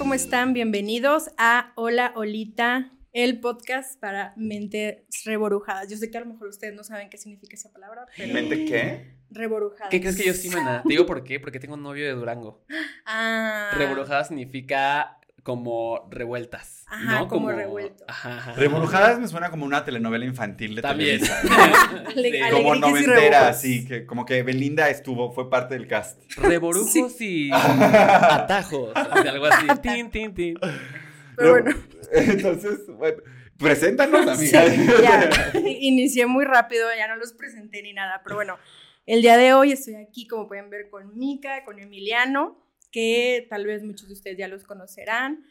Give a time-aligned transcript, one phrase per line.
[0.00, 0.54] ¿cómo están?
[0.54, 5.90] Bienvenidos a Hola Olita, el podcast para mentes reborujadas.
[5.90, 8.32] Yo sé que a lo mejor ustedes no saben qué significa esa palabra, pero...
[8.32, 9.16] ¿Mente qué?
[9.30, 9.90] Reborujadas.
[9.90, 10.82] ¿Qué crees que yo sí, mana?
[10.84, 12.64] Te digo por qué, porque tengo un novio de Durango.
[13.12, 13.72] Ah.
[13.76, 16.84] Reborujada significa como revueltas.
[16.86, 17.28] Ajá, ¿no?
[17.28, 17.50] como
[18.06, 18.54] ajá.
[18.54, 21.20] Revolujadas me suena como una telenovela infantil de También.
[21.20, 21.40] Televisa.
[22.14, 22.32] Sí.
[22.50, 26.20] Como noventera, así, que como que Belinda estuvo, fue parte del cast.
[26.36, 28.94] Reborujos y atajos.
[28.94, 29.66] Algo así.
[29.82, 30.58] Tin, tin, tin.
[31.36, 31.70] Pero bueno,
[32.12, 33.22] Entonces, bueno,
[33.56, 35.00] preséntanos, sí, amiga.
[35.00, 35.30] ya.
[35.60, 38.58] Inicié muy rápido, ya no los presenté ni nada, pero bueno,
[39.06, 42.58] el día de hoy estoy aquí, como pueden ver, con Mica, con Emiliano,
[42.90, 45.44] que tal vez muchos de ustedes ya los conocerán.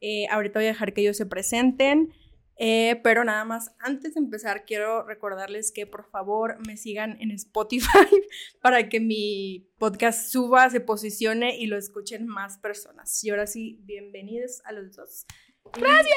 [0.00, 2.12] Eh, ahorita voy a dejar que ellos se presenten.
[2.58, 7.30] eh, pero nada más, antes de empezar, quiero recordarles que por favor me sigan en
[7.32, 7.86] Spotify
[8.62, 13.22] para que mi podcast suba, se posicione y lo escuchen más personas.
[13.24, 15.26] Y ahora sí, bienvenidos a los dos.
[15.74, 16.16] Gracias.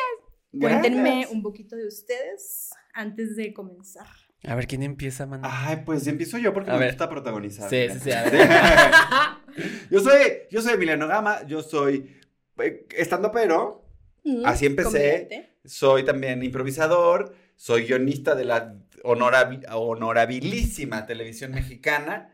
[0.52, 1.32] Cuéntenme Gracias.
[1.32, 4.08] un poquito de ustedes antes de comenzar.
[4.44, 5.48] A ver, ¿quién empieza, mana?
[5.52, 6.90] Ay, pues empiezo yo porque A me ver.
[6.92, 7.70] gusta protagonizar.
[7.70, 8.50] Sí, sí, sí, a ver.
[9.92, 12.16] yo soy, yo soy Emiliano Gama, yo soy
[12.60, 13.86] eh, estando pero,
[14.22, 15.54] Mm, Así empecé.
[15.64, 22.34] soy también improvisador, soy guionista de la honorabi- honorabilísima televisión mexicana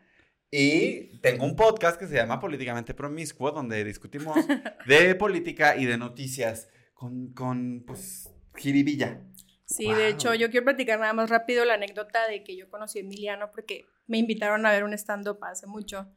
[0.50, 4.36] y tengo un podcast que se llama Políticamente Promiscuo, donde discutimos
[4.88, 9.22] de política y de noticias con, con pues, jiribilla.
[9.66, 9.96] Sí, Wow.
[9.96, 13.02] de hecho, yo quiero platicar nada más rápido la anécdota de que yo conocí a
[13.02, 16.08] Emiliano porque me invitaron a ver un stand-up hace mucho.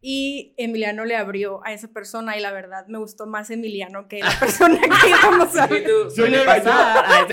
[0.00, 4.20] Y Emiliano le abrió a esa persona y la verdad me gustó más Emiliano que
[4.20, 5.84] la persona que íbamos a ver.
[6.48, 7.26] Ay,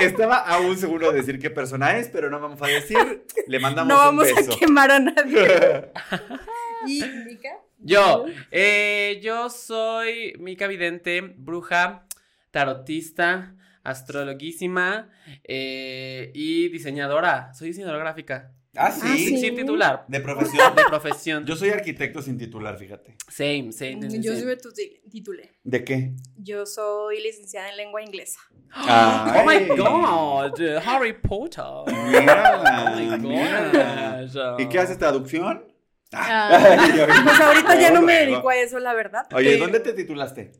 [0.00, 3.24] Estaba a un segundo de decir qué persona es, pero no vamos a decir.
[3.46, 4.52] Le mandamos No vamos un beso.
[4.52, 5.90] a quemar a nadie.
[6.86, 7.48] ¿Y Mica?
[7.78, 12.06] Yo, eh, yo soy Mica Vidente, bruja,
[12.50, 13.54] tarotista,
[13.84, 15.10] astrologuísima
[15.44, 17.52] eh, y diseñadora.
[17.54, 18.52] Soy diseñadora gráfica.
[18.74, 19.18] Ah, Ah, sí.
[19.28, 19.36] sí.
[19.38, 20.04] Sin titular.
[20.08, 20.74] De profesión.
[20.74, 21.44] De profesión.
[21.44, 23.16] Yo soy arquitecto sin titular, fíjate.
[23.28, 24.70] Same, same, same, Yo soy tu
[25.10, 25.50] titulé.
[25.62, 26.12] ¿De qué?
[26.38, 28.40] Yo soy licenciada en lengua inglesa.
[28.74, 29.68] Oh my Ay.
[29.76, 31.62] god, Harry Potter.
[31.66, 34.60] Oh Mírala, my gosh.
[34.60, 35.66] ¿Y qué haces traducción?
[36.10, 39.26] Ah, Ay, yo- pues ahorita ya no me dedico a eso, la verdad.
[39.34, 40.52] Oye, ¿dónde te titulaste?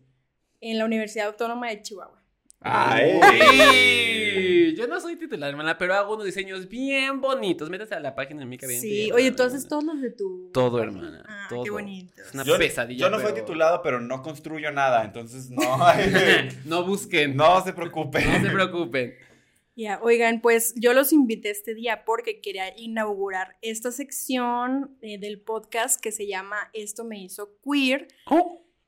[0.61, 2.22] En la Universidad Autónoma de Chihuahua.
[2.65, 3.21] Ay.
[4.77, 7.69] Yo no soy titular, hermana, pero hago unos diseños bien bonitos.
[7.71, 8.89] Métete a la página de Mica Vidente.
[8.89, 10.51] Sí, oye, tú haces todos los de tu.
[10.53, 11.25] Todo, hermana.
[11.29, 11.65] Ah, todo.
[11.65, 12.13] qué bonito.
[12.21, 13.01] Es una Yo, pesadilla.
[13.01, 15.63] yo no soy pero- titulado, pero no construyo nada, entonces no.
[16.65, 17.37] No busquen.
[17.37, 18.25] no se preocupen.
[18.33, 19.15] No se preocupen.
[19.75, 25.41] Ya, oigan, pues yo los invité este día porque quería inaugurar esta sección eh, del
[25.41, 28.07] podcast que se llama Esto me hizo queer.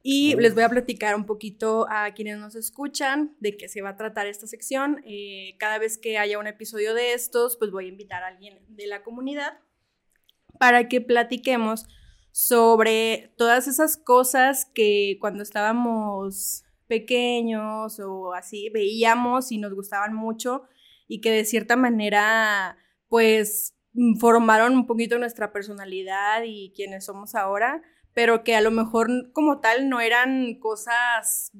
[0.06, 3.88] Y les voy a platicar un poquito a quienes nos escuchan de qué se va
[3.88, 5.02] a tratar esta sección.
[5.06, 8.58] Eh, cada vez que haya un episodio de estos, pues voy a invitar a alguien
[8.68, 9.58] de la comunidad
[10.58, 11.86] para que platiquemos
[12.32, 20.64] sobre todas esas cosas que cuando estábamos pequeños o así veíamos y nos gustaban mucho
[21.08, 22.76] y que de cierta manera
[23.08, 23.74] pues
[24.20, 27.82] formaron un poquito nuestra personalidad y quienes somos ahora
[28.14, 31.52] pero que a lo mejor como tal no eran cosas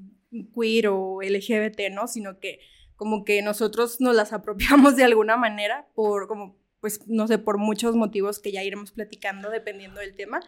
[0.54, 2.06] queer o LGBT, ¿no?
[2.08, 2.60] Sino que
[2.96, 7.56] como que nosotros nos las apropiamos de alguna manera por como pues no sé, por
[7.56, 10.40] muchos motivos que ya iremos platicando dependiendo del tema.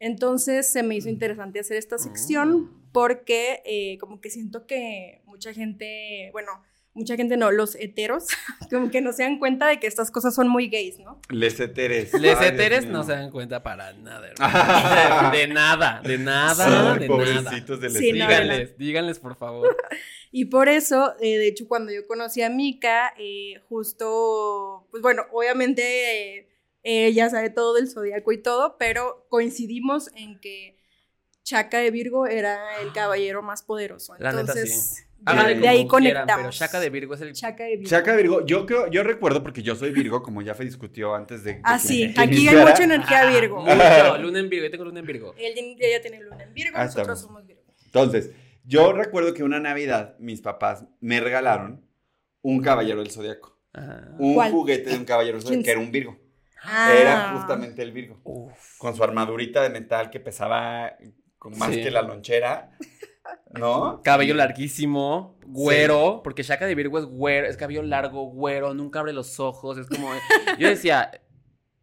[0.00, 5.54] Entonces se me hizo interesante hacer esta sección porque eh, como que siento que mucha
[5.54, 6.50] gente, bueno,
[6.98, 8.26] mucha gente no, los heteros,
[8.70, 11.20] como que no se dan cuenta de que estas cosas son muy gays, ¿no?
[11.30, 12.12] Les eteres.
[12.14, 15.30] Les Ay, heteres no se dan cuenta para nada, hermano.
[15.32, 17.16] De, nada, de nada, Ay, de nada.
[17.16, 18.38] pobrecitos de les Sí, no, eteres.
[18.48, 19.74] Díganles, díganles, por favor.
[20.30, 25.22] Y por eso, eh, de hecho, cuando yo conocí a Mika, eh, justo, pues bueno,
[25.32, 26.48] obviamente eh,
[26.82, 30.76] ella sabe todo del zodiaco y todo, pero coincidimos en que
[31.44, 34.16] Chaca de Virgo era el caballero más poderoso.
[34.18, 35.02] La neta, Entonces, sí.
[35.18, 36.56] De- Háganle de ahí como quieran, conectamos.
[36.58, 37.32] Pero Shaka de Virgo es el.
[37.32, 37.90] Chaca de Virgo.
[37.90, 41.42] Chaca Virgo, yo creo, yo recuerdo porque yo soy Virgo, como ya se discutió antes
[41.44, 41.54] de.
[41.54, 43.60] de Ah, que- sí, aquí hay mucha energía Virgo.
[43.62, 45.34] Mucho, luna en Virgo, yo tengo luna en Virgo.
[45.36, 47.20] Él- ella tiene luna en Virgo, Ah, nosotros estamos.
[47.20, 47.62] somos Virgo.
[47.84, 48.30] Entonces,
[48.64, 51.84] yo recuerdo que una Navidad mis papás me regalaron
[52.42, 53.58] un caballero del zodiaco.
[53.72, 54.08] Ajá.
[54.18, 54.50] Un ¿Cuál?
[54.52, 56.18] juguete de un caballero del ¿Quién zodiaco, que era un Virgo.
[56.62, 56.92] Ah.
[56.98, 58.20] Era justamente el Virgo.
[58.24, 58.78] Uf.
[58.78, 60.92] Con su armadurita de metal que pesaba
[61.38, 61.82] con más Sí.
[61.82, 62.70] que la lonchera.
[63.52, 64.02] ¿No?
[64.02, 69.12] Cabello larguísimo, güero, porque Shaka de Virgo es güero, es cabello largo, güero, nunca abre
[69.12, 70.10] los ojos, es como...
[70.58, 71.10] Yo decía,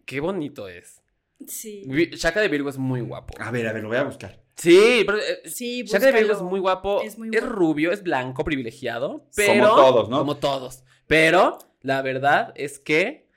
[0.06, 1.02] qué bonito es.
[1.48, 1.84] Sí.
[2.14, 3.34] Shaka de Virgo es muy guapo.
[3.40, 4.42] A ver, a ver, lo voy a buscar.
[4.56, 7.02] Sí, pero eh, Sí, Shaka de Virgo es muy guapo.
[7.02, 7.46] Es muy guapo.
[7.48, 9.28] rubio, es blanco, privilegiado.
[9.36, 10.20] Pero, Como todos, ¿no?
[10.20, 10.84] Como todos.
[11.08, 13.30] Pero la verdad es que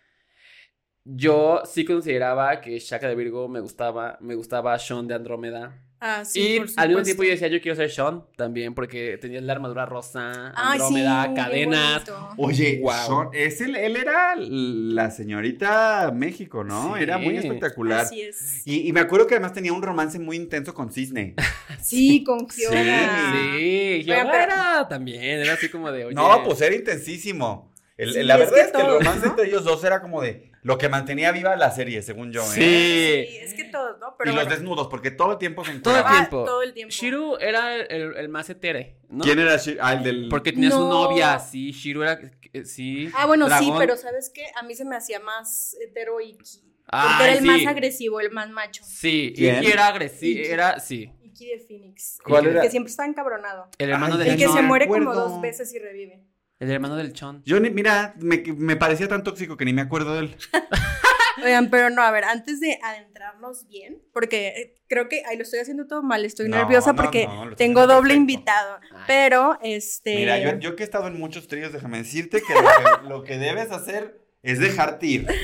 [1.04, 5.82] yo sí consideraba que Shaka de Virgo me gustaba, me gustaba Sean de Andrómeda.
[6.00, 9.18] Ah, sí, y por al mismo tiempo yo decía, yo quiero ser Sean también, porque
[9.20, 12.02] tenía la armadura rosa, Ay, sí, Andrómeda, cadenas.
[12.36, 12.92] Oye, Wow.
[12.92, 16.94] Sean- es el- él era la señorita México, ¿no?
[16.96, 17.02] Sí.
[17.02, 18.00] Era muy espectacular.
[18.02, 18.62] Así es.
[18.64, 21.34] Y, y me acuerdo que además tenía un romance muy intenso con Cisne.
[21.82, 23.32] Sí, con Fiona.
[23.32, 26.14] Sí, pero- era también, era así como de, oye.
[26.14, 27.72] No, pues era intensísimo.
[27.98, 29.32] El- Sí, la es verdad que es que el todos, romance ¿no?
[29.32, 32.42] entre ellos dos era como de lo que mantenía viva la serie, según yo.
[32.42, 32.46] ¿eh?
[32.46, 33.32] Sí.
[33.32, 34.14] Sí, es que todos, ¿no?
[34.16, 36.44] Pero y los desnudos, porque todo el tiempo se Todo el Ah, tiempo.
[36.44, 36.92] todo el tiempo.
[36.92, 39.24] Shiru era el, el más etere, ¿no?
[39.24, 40.28] ¿Quién era Shir- Ah, el del.
[40.28, 40.88] Porque tenía su No.
[41.08, 42.20] novia, sí, Shiru era,
[42.52, 43.10] eh, sí.
[43.14, 44.46] Ah, bueno, sí, pero ¿sabes qué?
[44.56, 46.60] A mí se me hacía más hetero Iki.
[46.90, 47.44] Porque Ay, era el sí.
[47.46, 48.82] más agresivo, el más macho.
[48.86, 49.62] Sí, ¿Quién?
[49.62, 50.48] Iki era agresivo, Iki.
[50.50, 51.12] era, sí.
[51.22, 52.18] Iki de Phoenix.
[52.24, 52.62] ¿Cuál el era?
[52.62, 53.68] que siempre está encabronado.
[53.76, 56.22] El hermano Ay, del El que no se muere como dos veces y revive.
[56.60, 57.42] El hermano del Chon.
[57.44, 60.36] Yo ni, mira, me, me parecía tan tóxico que ni me acuerdo de él.
[61.44, 65.44] Oigan, pero no, a ver, antes de adentrarnos bien, porque eh, creo que, ay, lo
[65.44, 68.14] estoy haciendo todo mal, estoy No, nerviosa no, porque no, tengo doble perfecto.
[68.20, 69.02] invitado, Ay.
[69.06, 70.16] pero, este...
[70.16, 72.60] Mira, yo, yo que he estado en muchos tríos, déjame decirte que lo,
[73.02, 75.26] que lo que debes hacer es dejarte ir.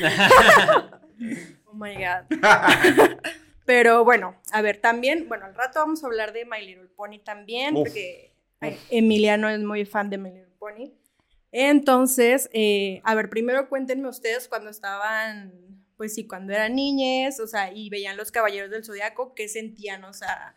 [1.67, 2.39] Oh my God.
[3.67, 7.19] Pero bueno, a ver, también, bueno, al rato vamos a hablar de My Little Pony
[7.25, 7.85] también, Uf.
[7.89, 10.93] porque ay, Emiliano es muy fan de My Little Pony.
[11.57, 15.53] Entonces, eh, a ver, primero cuéntenme ustedes cuando estaban,
[15.97, 20.03] pues sí, cuando eran niñes, o sea, y veían los Caballeros del Zodiaco, ¿qué sentían?
[20.03, 20.57] O sea,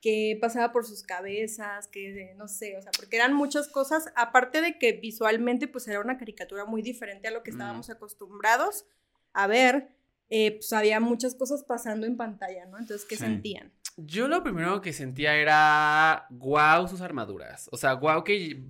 [0.00, 4.62] qué pasaba por sus cabezas, que no sé, o sea, porque eran muchas cosas, aparte
[4.62, 7.54] de que visualmente pues era una caricatura muy diferente a lo que Mm.
[7.54, 8.86] estábamos acostumbrados
[9.34, 9.90] a ver,
[10.30, 12.78] eh, pues había muchas cosas pasando en pantalla, ¿no?
[12.78, 13.22] Entonces, ¿qué Sí.
[13.24, 13.70] sentían?
[14.00, 17.68] Yo lo primero que sentía era wow sus armaduras.
[17.72, 18.62] O sea, wow que,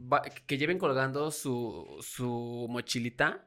[0.46, 3.46] que lleven colgando su, su mochilita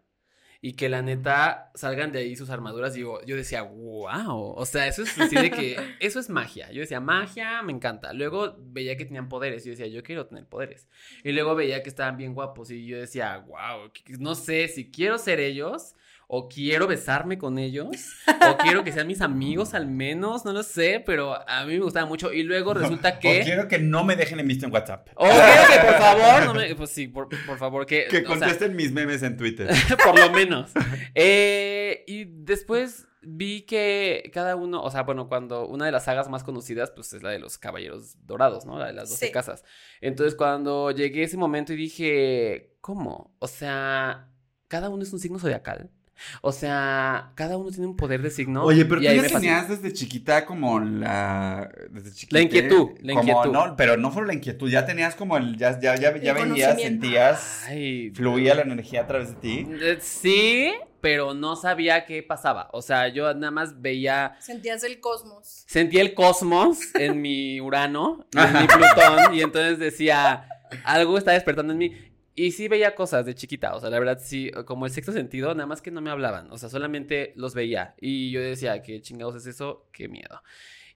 [0.61, 2.93] y que la neta salgan de ahí sus armaduras.
[2.93, 4.53] Digo, yo decía, wow.
[4.55, 6.71] O sea, eso es así de que eso es magia.
[6.71, 8.13] Yo decía, magia, me encanta.
[8.13, 9.65] Luego veía que tenían poderes.
[9.65, 10.87] Yo decía, yo quiero tener poderes.
[11.23, 12.69] Y luego veía que estaban bien guapos.
[12.69, 15.95] Y yo decía, wow, no sé si quiero ser ellos.
[16.33, 17.89] O quiero besarme con ellos,
[18.27, 21.83] o quiero que sean mis amigos al menos, no lo sé, pero a mí me
[21.83, 22.31] gustaba mucho.
[22.31, 23.41] Y luego resulta O que.
[23.43, 25.09] quiero que no me dejen en visto en WhatsApp.
[25.15, 28.05] O quiero que por favor, no me- pues sí, por, por favor, que.
[28.09, 29.67] Que o sea, contesten mis memes en Twitter.
[30.05, 30.71] por lo menos.
[31.15, 36.29] Eh, y después vi que cada uno, o sea, bueno, cuando una de las sagas
[36.29, 38.79] más conocidas, pues es la de los Caballeros Dorados, ¿no?
[38.79, 39.31] La de las 12 Sí.
[39.33, 39.63] casas.
[39.99, 43.35] Entonces, cuando llegué a ese momento y dije, ¿cómo?
[43.39, 44.29] O sea,
[44.69, 45.91] cada uno es un signo zodiacal.
[46.41, 48.63] O sea, cada uno tiene un poder de signo.
[48.63, 51.69] Oye, pero tú ya tenías desde chiquita como la...
[51.89, 53.51] Desde chiquita, La inquietud, la como- inquietud.
[53.51, 55.57] No, pero no solo la inquietud, ya tenías como el...
[55.57, 59.67] Ya, ya, ya, venías, sentías, Ay, fluía la energía a través de ti.
[59.81, 60.71] eh, Sí,
[61.01, 62.69] pero no sabía qué pasaba.
[62.73, 65.63] O sea, yo nada más veía Sentías el cosmos.
[65.67, 70.47] sentía el cosmos en mi Urano, en mi Plutón, y entonces decía,
[70.83, 71.91] algo está despertando en mí.
[72.41, 75.53] Y sí veía cosas de chiquita, o sea, la verdad sí, como el sexto sentido,
[75.53, 77.93] nada más que no me hablaban, o sea, solamente los veía.
[78.01, 79.85] Y yo decía, ¿qué chingados es eso?
[79.91, 80.41] Qué miedo.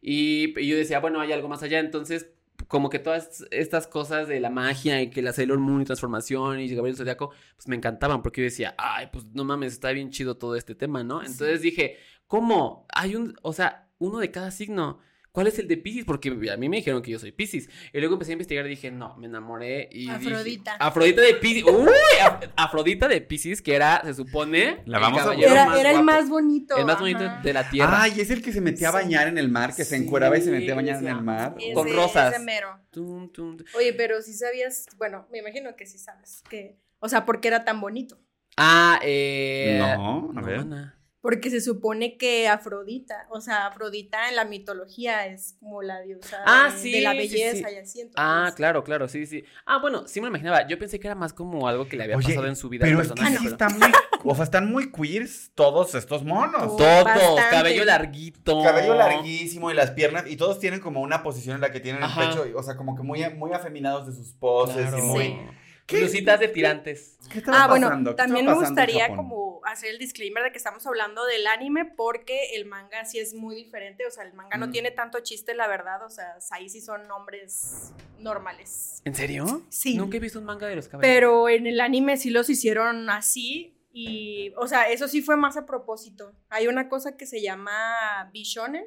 [0.01, 2.31] Y, y yo decía, bueno, hay algo más allá, entonces
[2.67, 6.61] como que todas estas cosas de la magia y que la Sailor Moon y transformación
[6.61, 10.09] y Gabriel Zodiaco, pues me encantaban porque yo decía, ay, pues no mames, está bien
[10.09, 11.21] chido todo este tema, ¿no?
[11.21, 12.87] Entonces dije, ¿cómo?
[12.89, 14.99] Hay un, o sea, uno de cada signo.
[15.35, 16.05] ¿Cuál es el de Pisces?
[16.05, 17.69] Porque a mí me dijeron que yo soy Pisces.
[17.93, 20.75] Y luego empecé a investigar y dije, no, me enamoré y dije- Afrodita.
[20.79, 21.63] Afrodita de Pisces.
[21.65, 21.89] ¡Uy!
[22.23, 25.33] Af- Afrodita de Pisces, que era, se supone, La el vamos a.
[25.35, 26.03] Era, era el guapo.
[26.05, 26.77] más bonito.
[26.77, 27.41] El más bonito ajá.
[27.43, 28.01] de la tierra.
[28.01, 30.41] Ay, es el que se metía a bañar en el mar, que se encueraba y
[30.41, 31.55] se metía a bañar en el mar.
[31.59, 32.33] Ese- Con rosas.
[32.33, 32.79] ese mero.
[32.91, 33.67] Tum, tum, tum.
[33.75, 37.49] Oye, pero si sabías, bueno, me imagino que sí sabes, que, o sea, ¿por qué
[37.49, 38.17] era tan bonito?
[38.57, 39.75] Ah, eh.
[39.79, 40.59] No, a ver.
[40.59, 40.94] Ana.
[41.25, 46.37] Porque se supone que Afrodita, o sea, Afrodita en la mitología es como la diosa
[46.45, 47.73] Ah, de, sí, de la sí, belleza sí.
[47.73, 48.01] y así.
[48.01, 49.43] entonces- Ah, claro, claro, sí, sí.
[49.65, 50.67] Ah, bueno, sí me lo imaginaba.
[50.67, 52.85] Yo pensé que era más como algo que le había Oye, pasado en su vida.
[52.85, 53.91] Pero al es que personaje, sí pero- están muy...
[54.27, 56.77] O sea, están muy queers todos estos monos.
[56.77, 56.77] Todo.
[56.77, 57.41] Todos, Bastante.
[57.51, 58.61] cabello larguito.
[58.63, 62.03] Cabello larguísimo y las piernas, y todos tienen como una posición en la que tienen
[62.03, 62.21] Ajá.
[62.23, 64.97] el pecho, o sea, como que muy, muy afeminados de sus poses Claro.
[64.99, 65.39] y muy...
[65.85, 65.99] ¿Qué?
[65.99, 67.17] Blusitas de tirantes.
[67.31, 71.45] ¿Qué Ah, bueno, también me gustaría como hacer el disclaimer de que estamos hablando del
[71.47, 74.71] anime porque el manga sí es muy diferente, o sea, el manga no Mm.
[74.71, 79.01] tiene tanto chiste, la verdad, o sea, ahí sí son nombres normales.
[79.05, 79.63] ¿En serio?
[79.69, 79.95] Sí.
[79.95, 81.07] Nunca he visto un manga de los cabellos.
[81.13, 85.55] Pero en el anime sí los hicieron así y, o sea, eso sí fue más
[85.57, 86.33] a propósito.
[86.49, 88.85] Hay una cosa que se llama Bishonen,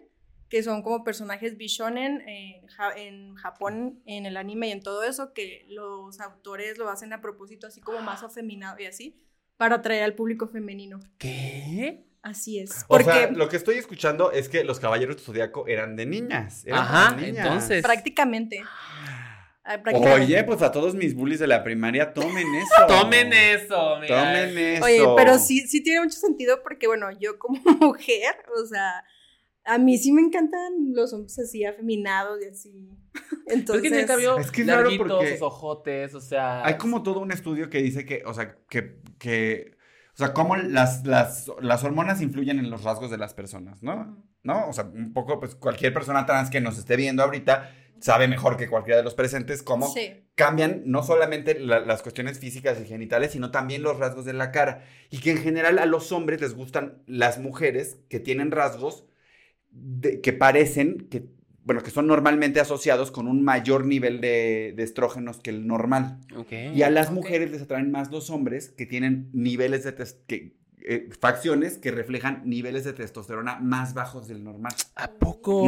[0.48, 5.02] que son como personajes bishonen en, Ja- en Japón, en el anime y en todo
[5.04, 9.22] eso, que los autores lo hacen a propósito así como más afeminado y así,
[9.56, 11.00] para atraer al público femenino.
[11.18, 12.04] ¿Qué?
[12.22, 12.84] Así es.
[12.84, 16.06] O Porque sea, lo que estoy escuchando es que los caballeros del zodiaco eran de
[16.06, 16.64] niñas.
[16.66, 17.44] eran Ajá, niñas.
[17.46, 17.82] entonces.
[17.82, 18.60] prácticamente.
[19.64, 20.24] ah, prácticamente.
[20.24, 22.86] Oye, pues a todos mis bullies de la primaria, tomen eso.
[22.88, 24.16] Tomen eso, mira.
[24.24, 24.84] Tomen eso.
[24.84, 29.04] Oye, pero sí, sí tiene mucho sentido porque, bueno, yo como mujer, o sea,
[29.68, 32.88] a mí sí me encantan los hombres así afeminados y así.
[33.12, 36.64] Pero es Entonces, que Es que es raro porque sus ojotes, o sea.
[36.64, 39.76] Hay como todo un estudio que dice que, o sea, que, que
[40.14, 44.22] o sea, cómo las, las, las hormonas influyen en los rasgos de las personas, ¿no?
[44.42, 44.68] ¿No?
[44.68, 47.70] O sea, un poco, pues cualquier persona trans que nos esté viendo ahorita
[48.00, 50.24] sabe mejor que cualquiera de los presentes cómo Sí.
[50.36, 54.52] cambian no solamente la- las cuestiones físicas y genitales, sino también los rasgos de la
[54.52, 54.84] cara.
[55.10, 59.04] Y que en general a los hombres les gustan las mujeres que tienen rasgos
[59.70, 61.24] de- que parecen, que,
[61.64, 66.18] bueno, que son normalmente asociados con un mayor nivel de, de estrógenos que el normal.
[66.74, 69.94] Y a las mujeres les atraen más los hombres que tienen niveles de
[70.26, 70.56] que,
[70.90, 74.72] eh, facciones que reflejan niveles de testosterona más bajos del normal.
[74.96, 75.66] ¿A poco?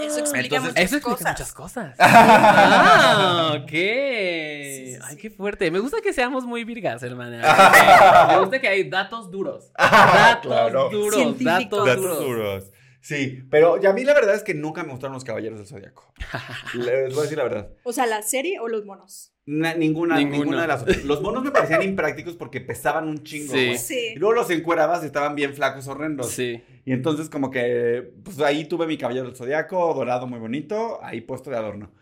[0.00, 1.32] Eso explica Entonces- muchas Eso explica cosas.
[1.32, 1.96] muchas cosas.
[2.00, 3.68] ah, ok.
[3.70, 5.16] sí, Ay, sí.
[5.20, 5.70] qué fuerte.
[5.70, 7.42] Me gusta que seamos muy virgas, hermana.
[8.32, 9.70] Me gusta que hay datos duros.
[9.78, 10.88] Datos Claro.
[10.90, 11.14] duros.
[11.14, 11.84] Científicos.
[11.84, 12.64] Datos, Datos duros.
[13.02, 15.66] Sí, pero ya a mí la verdad es que nunca me gustaron los caballeros del
[15.66, 16.14] zodiaco.
[16.74, 17.68] Les voy a decir la verdad.
[17.82, 19.34] O sea, la serie o los monos.
[19.44, 21.04] Na- ninguna, ninguna de las otras.
[21.04, 23.52] Los monos me parecían imprácticos porque pesaban un chingo.
[23.52, 23.76] Sí.
[23.76, 24.12] Sí.
[24.14, 26.28] Y luego los encuerabas y estaban bien flacos, horrendos.
[26.30, 26.62] Sí.
[26.84, 31.20] Y entonces como que, pues ahí tuve mi caballero del zodiaco, dorado muy bonito, ahí
[31.22, 31.92] puesto de adorno.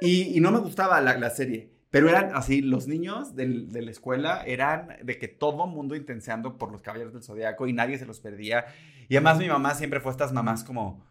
[0.00, 1.70] Y, y no me gustaba la, la serie.
[1.90, 6.56] Pero eran así, los niños del- de la escuela eran de que todo mundo intenseando
[6.56, 8.64] por los caballeros del zodiaco y nadie se los perdía.
[9.08, 11.04] Y además mi mamá siempre fue estas mamás como,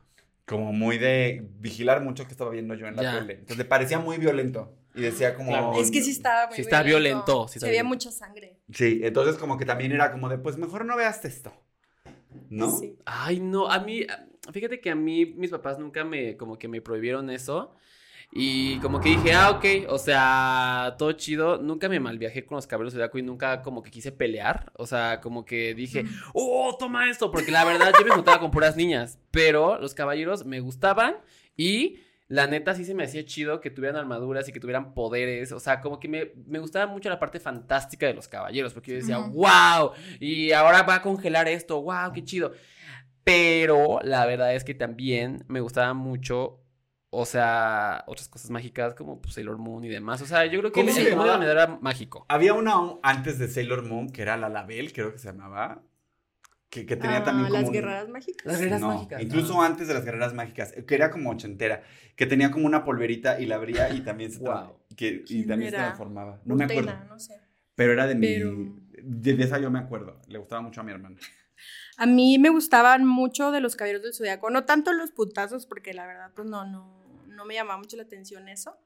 [0.45, 3.19] como muy de vigilar mucho que estaba viendo yo en la Ya.
[3.19, 3.33] tele.
[3.33, 4.73] Entonces le parecía muy violento.
[4.95, 5.49] Y decía como...
[5.51, 5.73] Claro.
[5.79, 8.05] Es que sí estaba muy Sí está violento, sí Sí está había violento.
[8.07, 8.57] mucha sangre.
[8.73, 11.53] Sí, entonces como que también era como de, pues mejor no veas esto.
[12.49, 12.71] ¿No?
[12.71, 12.95] Sí.
[13.05, 14.05] Ay, no, a mí,
[14.51, 17.75] fíjate que a mí mis papás nunca me, como que me prohibieron eso.
[18.31, 21.57] Y como que dije, ah, ok, o sea, todo chido.
[21.57, 24.71] Nunca me malviajé con los cabellos de y nunca como que quise pelear.
[24.77, 27.31] O sea, como que dije, oh, toma esto.
[27.31, 29.17] Porque la verdad yo me juntaba con puras niñas.
[29.31, 31.15] Pero los caballeros me gustaban
[31.57, 35.51] y la neta sí se me hacía chido que tuvieran armaduras y que tuvieran poderes.
[35.51, 38.73] O sea, como que me, me gustaba mucho la parte fantástica de los caballeros.
[38.75, 39.31] Porque yo decía, Ujú.
[39.31, 42.51] wow, y ahora va a congelar esto, wow, qué chido.
[43.23, 46.59] Pero la verdad es que también me gustaba mucho,
[47.11, 50.21] o sea, otras cosas mágicas como pues, Sailor Moon y demás.
[50.21, 51.45] O sea, yo creo que ¿Cómo el se mundo llamaba?
[51.45, 52.25] de era mágico.
[52.29, 52.73] Había una
[53.03, 55.81] antes de Sailor Moon que era la Label, creo que se llamaba.
[56.69, 57.59] Que, que tenía Ah, también como.
[57.59, 58.45] las un- guerreras mágicas.
[58.45, 59.21] Las guerreras No, mágicas.
[59.23, 61.81] Incluso antes de las guerreras mágicas, que era como ochentera,
[62.15, 64.77] que tenía como una polverita y la abría y también se, Wow.
[64.95, 66.39] que, y ¿Quién también se transformaba.
[66.45, 66.93] No me acuerdo.
[67.07, 67.39] no sé.
[67.73, 68.27] Pero era de mi.
[69.01, 70.21] De esa yo me acuerdo.
[70.27, 71.17] Le gustaba mucho a mi hermana.
[71.97, 75.93] A mí me gustaban mucho de los caballeros del zodiaco, no tanto los putazos, porque
[75.95, 76.98] la verdad, pues no, no,
[77.39, 78.77] no me llamaba mucho la atención eso,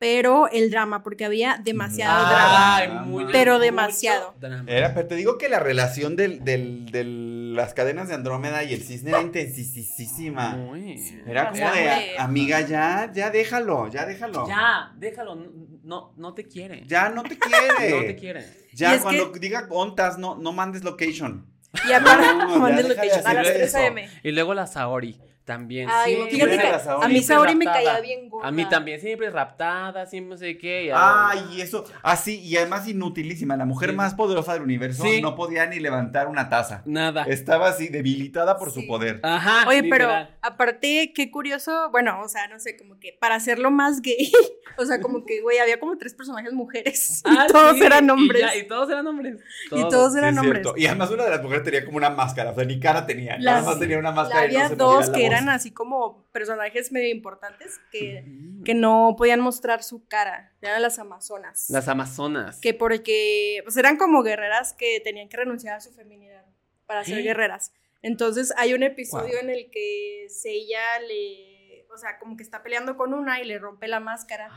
[0.00, 2.76] pero el drama, porque había demasiado drama.
[2.76, 3.02] Ay, drama.
[3.02, 4.34] muy- Pero demasiado.
[4.40, 4.64] drama.
[4.70, 8.72] Era, pero te digo que la relación del, del, de las cadenas de Andrómeda y
[8.74, 10.50] el cisne era intensísima.
[10.56, 11.00] Muy.
[11.26, 14.46] Era como de, amiga, ya, ya déjalo, ya déjalo.
[14.48, 15.34] Ya, déjalo,
[15.82, 16.84] no, no, te quiere.
[16.86, 17.90] Ya no te quiere.
[18.00, 18.44] No te quiere.
[18.74, 21.46] Ya cuando que- diga ontas, no, no mandes location.
[21.88, 23.78] Y aparte, No, ya mandé lo deja que de a las hacer 3 eso.
[23.78, 23.96] am.
[24.22, 25.88] Y luego la Saori también.
[25.90, 28.46] Ay, fíjate que la a mí Saori me caía bien gorda.
[28.46, 30.84] A mí también, siempre raptada, siempre no sé qué.
[30.84, 31.84] y Ay, y eso.
[32.02, 33.56] Así, y además inutilísima.
[33.56, 33.96] La mujer Sí.
[33.96, 35.22] más poderosa del universo Sí.
[35.22, 36.82] no podía ni levantar una taza.
[36.84, 37.24] Nada.
[37.24, 39.20] Estaba así, debilitada por su poder.
[39.22, 39.66] Ajá.
[39.66, 40.36] Oye, pero literal.
[40.42, 44.30] aparte, qué curioso, bueno, o sea, no sé, como que para hacerlo más gay,
[44.76, 48.06] o sea, como que, güey, había como tres personajes mujeres Ah, y todos sí, eran
[48.06, 48.42] y hombres.
[48.42, 49.36] ya, Y, todos eran hombres.
[49.72, 50.62] Y todos eran es hombres.
[50.62, 50.78] cierto.
[50.78, 53.36] Y además una de las mujeres tenía como una máscara, o sea, ni cara tenía.
[53.38, 54.46] Las- nada más tenía una La- máscara.
[54.46, 55.37] y no había se dos la que voz.
[55.38, 58.24] Eran así como personajes medio importantes que,
[58.64, 60.52] que no podían mostrar su cara.
[60.60, 61.68] Eran las amazonas.
[61.70, 62.60] Las amazonas.
[62.60, 66.44] Que porque pues eran como guerreras que tenían que renunciar a su feminidad
[66.86, 67.22] para ser ¿Eh?
[67.22, 67.72] guerreras.
[68.02, 69.42] Entonces hay un episodio Wow.
[69.42, 73.58] en el que Seiya le, o sea, como que está peleando con una y le
[73.58, 74.50] rompe la máscara.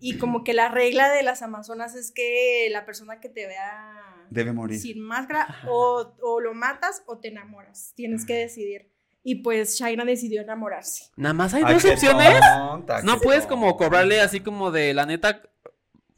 [0.00, 4.26] Y como que la regla de las amazonas es que la persona que te vea
[4.30, 4.78] Debe morir.
[4.78, 7.92] sin máscara o, o lo matas o te enamoras.
[7.96, 8.89] Tienes que decidir.
[9.22, 11.04] Y pues Shaina decidió enamorarse.
[11.16, 12.40] Nada más hay Ay, dos opciones.
[12.40, 13.54] tonta, No puedes tonta.
[13.54, 15.42] como cobrarle así como de la neta.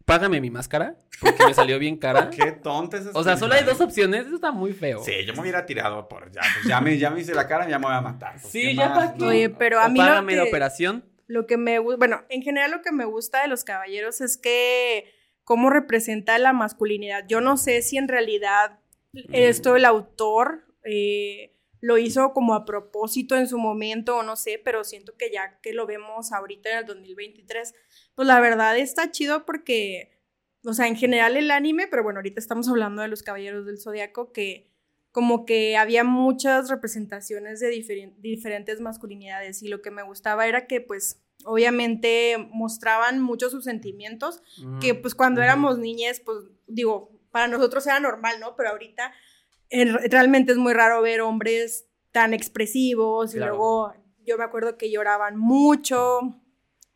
[0.04, 2.28] págame mi máscara, porque me salió bien cara.
[2.36, 5.02] Qué tonta esa O sea, solo hay dos opciones, eso está muy feo.
[5.02, 7.68] Sí, yo me hubiera tirado por ya, pues ya me, ya me hice la cara,
[7.68, 8.32] ya me voy a matar.
[8.40, 9.24] pues, Sí, ¿qué ya para qué.
[9.24, 11.04] Oye, pero a O mí lo págame la que- operación.
[11.28, 14.36] Lo que me gusta, bueno, en general lo que me gusta de los caballeros es
[14.36, 15.06] que
[15.44, 17.24] cómo representa la masculinidad.
[17.26, 18.78] Yo no sé si en realidad
[19.32, 21.51] esto el autor eh,
[21.82, 25.58] lo hizo como a propósito en su momento o no sé, pero siento que ya
[25.60, 27.74] que lo vemos ahorita en el 2023,
[28.14, 30.18] pues la verdad está chido porque,
[30.64, 33.80] o sea, en general el anime, pero bueno, ahorita estamos hablando de los caballeros del
[33.80, 34.70] zodiaco que
[35.10, 40.66] como que había muchas representaciones de diferen- diferentes masculinidades y lo que me gustaba era
[40.66, 44.40] que pues obviamente mostraban mucho sus sentimientos,
[44.80, 48.54] que pues cuando éramos niñas pues digo, para nosotros era normal, ¿no?
[48.56, 49.12] Pero ahorita
[50.10, 55.36] realmente es muy raro ver hombres tan expresivos y luego yo me acuerdo que lloraban
[55.38, 56.20] mucho,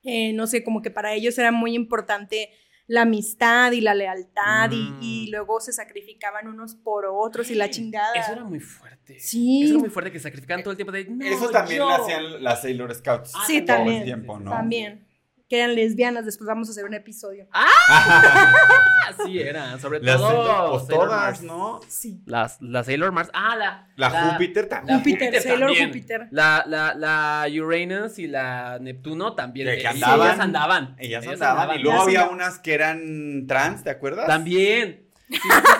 [0.02, 2.50] eh, no sé, como que para ellos era muy importante
[2.88, 4.98] la amistad y la lealtad y- Mm.
[5.02, 8.12] y, luego se sacrificaban unos por otros y la chingada.
[8.14, 9.18] Eso era muy fuerte.
[9.18, 9.62] Sí.
[9.64, 11.04] Eso era muy fuerte que sacrificaban todo el tiempo de.
[11.06, 11.88] "No, Eso también yo".
[11.88, 13.32] lo hacían las Sailor Scouts.
[13.34, 13.98] Ah, Sí, todo también.
[13.98, 14.50] el tiempo, ¿no?
[14.52, 15.05] También.
[15.48, 17.46] Que eran lesbianas, después vamos a hacer un episodio.
[19.08, 20.72] Así era, sobre Las todo.
[20.72, 21.42] Pues Sailor todas, Mars.
[21.42, 21.80] ¿no?
[21.86, 22.20] Sí.
[22.26, 23.30] Las, la Sailor Mars.
[23.32, 23.88] Ah, la.
[23.96, 24.96] La, Júpiter también.
[24.96, 25.88] la Júpiter, Sailor también.
[25.88, 26.28] Júpiter.
[26.32, 29.78] La, la, la Uranus y la Neptuno también.
[29.78, 30.26] Que andaban.
[30.26, 30.96] ellas andaban.
[30.98, 31.78] Ellas andaban.
[31.78, 34.26] Y luego había unas que eran trans, ¿te acuerdas?
[34.26, 35.05] También.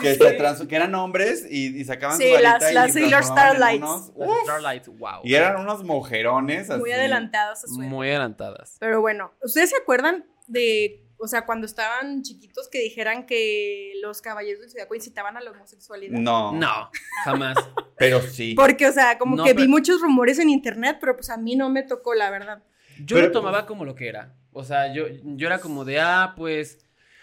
[0.01, 3.27] Que, se trans- que eran hombres y, y sacaban Sí, su varita las- y las
[3.27, 3.83] Starlights.
[3.85, 4.37] unos- Las ¡Uf!
[4.45, 5.21] Starlights, wow.
[5.25, 6.81] y eran unos mujerones así.
[6.81, 7.89] Muy adelantadas a su época.
[7.89, 8.77] Muy adelantadas.
[8.81, 14.21] Pero bueno, ¿ustedes se acuerdan de, o sea, cuando estaban chiquitos que dijeran que los
[14.21, 16.19] caballeros del zodiaco incitaban a la homosexualidad?
[16.19, 16.91] No, No,
[17.25, 17.57] jamás.
[17.99, 18.55] pero sí.
[18.55, 21.37] Porque, o sea, como No, que pero- vi muchos rumores en internet, pero pues a
[21.37, 22.63] mí no me tocó, la verdad.
[22.99, 24.35] Yo Pero- lo tomaba como lo que era.
[24.53, 26.79] O sea, yo, yo era como de, ah, pues,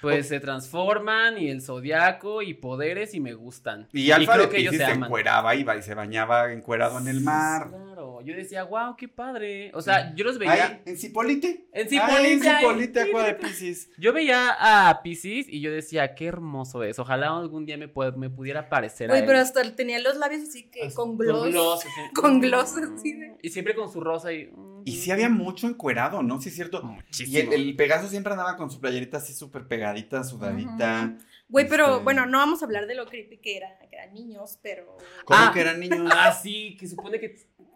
[0.10, 3.88] pues se transforman y el zodiaco y poderes y me gustan.
[3.94, 7.00] Y Alfa creo de que ellos Piscis se se encueraba iba y se bañaba encuerado
[7.00, 7.70] en el mar.
[7.70, 9.72] Claro, yo decía, wow, qué padre.
[9.74, 10.52] O sea, yo los veía.
[10.66, 11.68] Ahí, en Cipolite.
[11.74, 13.38] En Ahí, Cipolite, en Cipolite, sí, agua de sí.
[13.46, 13.90] Piscis.
[13.98, 14.56] Yo veía
[14.90, 17.00] a Pisces y yo decía, qué hermoso es.
[17.00, 19.28] Ojalá algún día me, me pudiera parecer a Güey, él.
[19.28, 21.84] pero hasta tenía los labios así que con gloss.
[21.86, 21.90] así.
[22.14, 24.52] con gloss así de- Y siempre con su rosa y.
[24.86, 26.42] Y sí había mucho encuerado, ¿no?
[26.42, 26.82] Sí es cierto.
[26.84, 27.52] Y Muchísimo.
[27.54, 31.18] el, el Pegaso siempre andaba con su playerita así súper pegadita, sudadita.
[31.50, 34.14] Güey, pero Este- bueno, no vamos a hablar de lo creepy que, era, que eran
[34.14, 34.98] niños, pero...
[35.26, 35.52] ¿Cómo Ah.
[35.54, 36.10] que eran niños?
[36.14, 37.36] Ah, sí, que supone que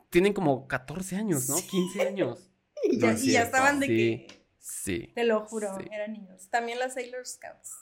[0.09, 1.55] tienen como 14 años, ¿no?
[1.57, 2.49] 15 años.
[2.83, 3.45] Y ya, No es y ya cierto.
[3.57, 3.93] estaban de Sí.
[3.95, 4.27] que...
[4.59, 5.11] Sí.
[5.15, 5.85] Te lo juro, Sí.
[5.91, 6.49] eran niños.
[6.49, 7.73] También las Sailor Scouts.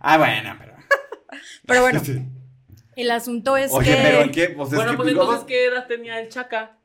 [0.00, 0.74] Ah, bueno, pero.
[1.66, 2.00] Pero bueno,
[2.96, 4.02] el asunto es Oye, que...
[4.02, 4.48] pero ¿en qué?
[4.48, 6.77] Pues es bueno, que pues entonces, ¿qué edad tenía el Chaca?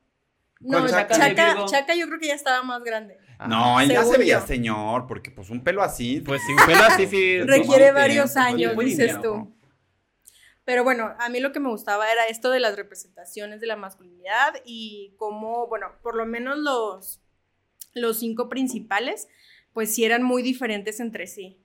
[0.63, 1.95] No, ¿Cuál Chaca, Chaca?
[1.95, 3.17] Yo creo que ya estaba más grande.
[3.47, 4.47] No, él ya se veía yo.
[4.47, 6.21] señor, porque pues un pelo así.
[6.21, 7.41] Pues sí, un pelo así, sí.
[7.43, 9.21] Requiere varios tiempo, años, buen dices dinero.
[9.21, 9.53] tú.
[10.65, 13.75] Pero bueno, a mí lo que me gustaba era esto de las representaciones de la
[13.75, 17.21] masculinidad y cómo, bueno, por lo menos los,
[17.93, 19.27] los cinco principales,
[19.73, 21.62] pues sí eran muy diferentes entre sí.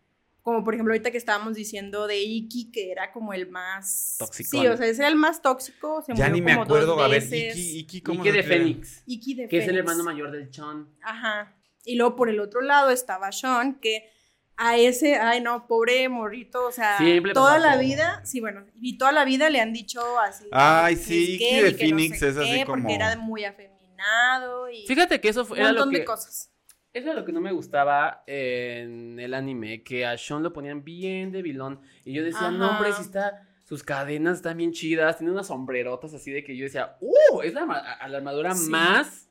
[0.48, 4.16] Como por ejemplo ahorita que estábamos diciendo de Iki, que era como el más...
[4.18, 4.60] Toxicón.
[4.62, 6.02] Sí, o sea, ese era el más tóxico.
[6.02, 6.86] Se Ya murió ni me como acuerdo.
[6.96, 7.56] dos A ver, veces.
[7.56, 8.42] Iki, Iki, ¿cómo se de?
[8.42, 9.02] Fénix.
[9.06, 9.78] Iki de Que es el Fénix.
[9.80, 10.88] hermano mayor del Chon.
[11.02, 11.54] Ajá.
[11.84, 14.10] Y luego por el otro lado estaba Sean, que
[14.56, 17.80] a ese, ay no, pobre morrito, o sea, Siempre toda la todo.
[17.82, 20.46] vida, sí, bueno, y toda la vida le han dicho así.
[20.50, 23.44] Ay, sí, Iki de que no Phoenix sé es así qué, como- Porque era muy
[23.44, 26.50] afeminado y Fíjate que eso fue, un era lo montón que, de cosas.
[26.98, 30.84] Eso era lo que no me gustaba en el anime, que a Sean lo ponían
[30.84, 31.80] bien debilón.
[32.04, 36.14] Y yo decía, no, hombre, si está, sus cadenas están bien chidas, tiene unas sombrerotas
[36.14, 37.42] así de que yo decía, ¡uh!
[37.42, 38.70] Es la, arma- a- la armadura Sí.
[38.70, 39.28] más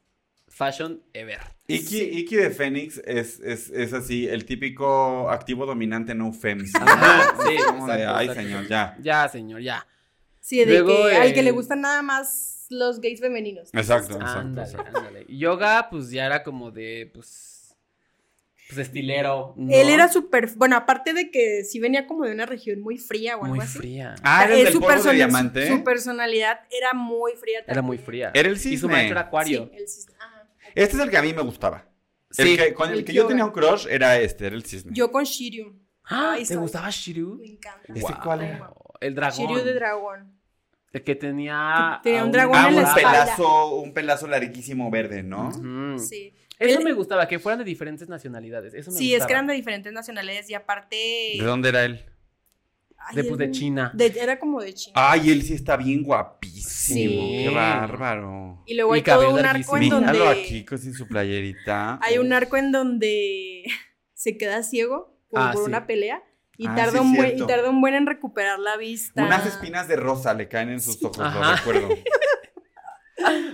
[0.48, 1.40] fashion ever.
[1.68, 2.02] Iki, Sí.
[2.20, 6.72] Iki de Fénix es, es, es así, el típico activo dominante no fems.
[6.76, 8.42] Ajá, sí, Como de, exacto, ay, exacto.
[8.50, 8.98] señor, ya.
[9.02, 9.88] Ya, señor, ya.
[10.40, 13.70] Sí, de Luego, que al que le gustan nada más los gays femeninos.
[13.74, 14.40] Exacto, exacto.
[14.40, 14.98] Ándale, exacto.
[14.98, 15.26] ándale.
[15.30, 17.57] Yoga, pues ya era como de, pues,
[18.68, 19.54] pues estilero.
[19.58, 19.72] ¿no?
[19.74, 23.38] Él era súper, bueno, aparte de que sí venía como de una región muy fría
[23.38, 23.78] o algo muy así.
[23.78, 24.16] fría.
[24.24, 25.68] Ah, O sea, ¿eres es del su diamante?
[25.68, 28.06] Su personalidad era muy fría Era muy también.
[28.06, 28.32] fría.
[28.34, 28.92] Era el Y su cisne.
[28.92, 29.70] maestro era Acuario.
[29.72, 30.48] Sí, el cisne, ajá.
[30.76, 31.86] Este es el que a mí me gustaba.
[32.30, 32.42] Sí.
[32.42, 34.92] El que, con el El que yo tenía un crush era este, era el cisne.
[34.94, 35.74] Yo con Shiryu.
[36.10, 37.36] Ah, ¿Te soy- gustaba Shiryu?
[37.42, 37.82] Me encanta.
[37.94, 38.22] ¿Ese Guau.
[38.24, 38.70] cuál era?
[39.00, 39.38] El dragón.
[39.48, 40.38] Shiryu de dragón.
[40.92, 42.00] El que tenía.
[42.04, 43.24] Tenía un dragón Ah, en un la espalda.
[43.26, 45.52] pelazo, un pelazo larguísimo verde, ¿no?
[46.00, 46.34] Sí.
[46.60, 48.74] Eso me gustaba, que fueran de diferentes nacionalidades.
[48.74, 50.96] Eso me Sí, es que eran de diferentes nacionalidades y aparte.
[51.38, 52.04] ¿De dónde era él?
[53.00, 53.92] Ay, De, es pues, de China.
[53.94, 54.94] de- era como de China.
[54.96, 56.66] Ay, él sí está bien guapísimo.
[57.28, 57.44] Sí.
[57.46, 58.64] Qué bárbaro.
[58.66, 60.42] y luego y hay todo un arco en Míralo donde.
[60.42, 62.00] aquí con sin su playerita.
[62.02, 63.64] Hay un arco en donde
[64.14, 65.70] se queda ciego por, Ah, por sí.
[65.70, 66.24] una pelea.
[66.58, 69.24] Y, Ah, tarda sí, un buen, y tarda un buen en recuperar la vista.
[69.24, 71.56] Unas espinas de rosa le caen en sus ojos, lo Ajá.
[71.58, 71.90] recuerdo.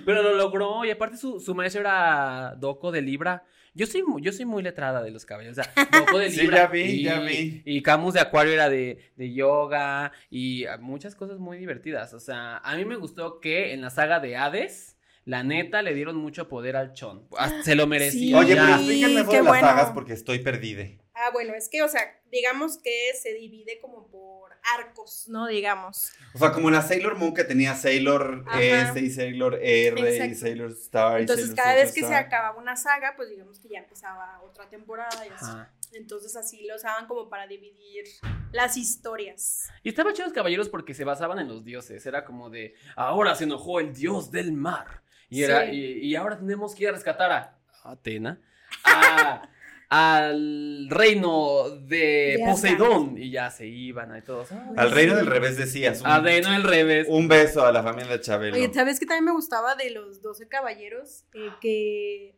[0.05, 3.43] Pero lo logró y aparte su, su maestro era Doco de Libra.
[3.75, 5.57] Yo soy, yo soy muy letrada de los caballos.
[5.57, 6.57] O sea, Doco de Sí, Libra.
[6.57, 7.61] ya vi, y, ya vi.
[7.65, 12.13] Y Camus de Acuario era de, de yoga y muchas cosas muy divertidas.
[12.13, 15.93] O sea, a mí me gustó que en la saga de Hades, la neta, le
[15.95, 17.27] dieron mucho poder al Chon.
[17.37, 18.19] Ah, Se lo merecía.
[18.21, 18.33] Sí.
[18.35, 19.67] Oye, pero explíquenme de las bueno.
[19.67, 20.85] sagas porque estoy perdida.
[21.15, 25.47] Ah, bueno, es que, o sea, digamos que se divide como por arcos, ¿no?
[25.47, 26.11] Digamos.
[26.33, 28.61] O sea, como la Sailor Moon que tenía Sailor Ajá.
[28.61, 30.35] S y Sailor R y Exacto.
[30.39, 31.19] Sailor Star.
[31.19, 34.41] y Entonces, Sailor cada vez que se acababa una saga, pues digamos que ya empezaba
[34.41, 35.45] otra temporada y así.
[35.45, 35.71] Ajá.
[35.93, 38.05] Entonces, así lo usaban como para dividir
[38.51, 39.69] las historias.
[39.83, 42.03] Y estaba chido los caballeros porque se basaban en los dioses.
[42.07, 45.03] Era como de, ahora se enojó el dios del mar.
[45.29, 45.71] Y, era, Sí.
[45.73, 48.41] y, y ahora tenemos que ir a rescatar a Atena.
[48.85, 49.47] a-
[49.95, 53.17] al reino de Ya Poseidón.
[53.17, 54.51] Y ya se iban ahí todos.
[54.51, 55.17] "Ay, Al reino Sí.
[55.17, 56.01] del revés decías.
[56.01, 57.07] Un, Al reino del revés.
[57.09, 58.55] un beso a la familia Chabelo.
[58.55, 61.25] Oye, ¿sabes qué también me gustaba de los 12 caballeros?
[61.33, 62.35] Eh, que,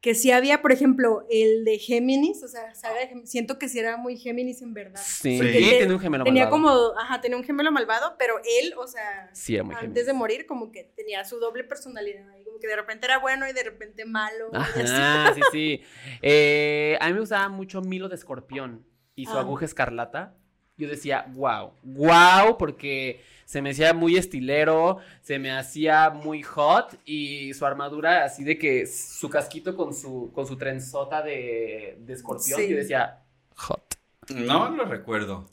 [0.00, 3.68] que sí había, por ejemplo, el de Géminis, o sea, saga de Gem- siento que
[3.68, 5.00] sí era muy Géminis en verdad.
[5.04, 6.90] Sí, y te- tenía un gemelo Tenía malvado.
[6.92, 10.06] como, ajá, tenía un gemelo malvado, pero él, o sea, Sí, antes Géminis.
[10.06, 12.26] de morir, como que tenía su doble personalidad.
[12.38, 14.50] Y como que de repente era bueno y de repente malo.
[14.52, 15.82] Ajá, sí, sí.
[16.22, 19.40] Eh, a mí me gustaba mucho Milo de Escorpión y su Ah.
[19.40, 20.34] aguja escarlata.
[20.76, 26.96] Yo decía, wow, wow, porque se me hacía muy estilero, se me hacía muy hot
[27.04, 32.12] y su armadura así de que su casquito con su, con su trenzota de, de
[32.12, 32.60] escorpión.
[32.60, 32.68] Sí.
[32.68, 33.22] Yo decía,
[33.56, 33.87] hot.
[34.30, 35.46] No lo recuerdo.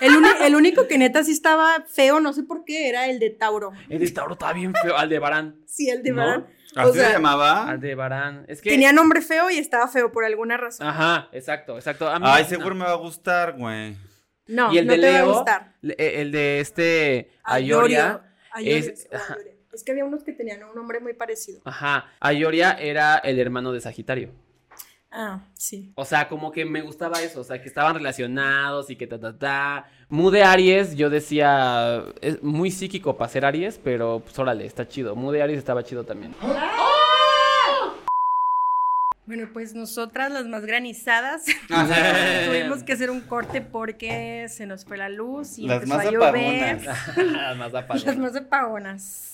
[0.00, 3.72] El, único que neta sí estaba feo, no sé por qué, era el de Tauro.
[3.88, 5.60] El de Tauro estaba bien feo, Aldebarán.
[5.66, 6.16] Sí, el de ¿No?
[6.18, 6.46] Barán.
[6.74, 7.68] ¿Así O sea, se llamaba?
[7.70, 8.44] Aldebarán.
[8.48, 8.68] Es que.
[8.70, 10.86] Tenía nombre feo y estaba feo por alguna razón.
[10.86, 12.08] Ajá, exacto, exacto.
[12.08, 12.48] A mí- Ay, no.
[12.50, 13.96] seguro me va a gustar, güey.
[14.48, 15.74] No, Y el no de te va a gustar.
[15.80, 18.22] le- el de este Ayoria.
[18.52, 19.08] Ayoria, es-.
[19.72, 21.60] Es que había unos que tenían un nombre muy parecido.
[21.64, 24.32] Ajá, Ayoria era el hermano de Sagitario.
[25.18, 25.90] Ah, sí.
[25.94, 29.18] O sea, como que me gustaba eso, o sea, que estaban relacionados y que ta,
[29.18, 29.86] ta, ta.
[30.10, 34.86] Mu de Aries, yo decía, es muy psíquico para ser Aries, pero pues órale, está
[34.86, 35.16] chido.
[35.16, 36.34] Mu de Aries estaba chido también.
[39.24, 41.44] Bueno, pues nosotras, las más granizadas,
[42.46, 46.06] tuvimos que hacer un corte porque se nos fue la luz y Las empezó más
[46.06, 46.88] a llover.
[46.88, 47.56] apagonas.
[47.56, 48.02] Más apagón.
[48.06, 49.32] Las más apagonas.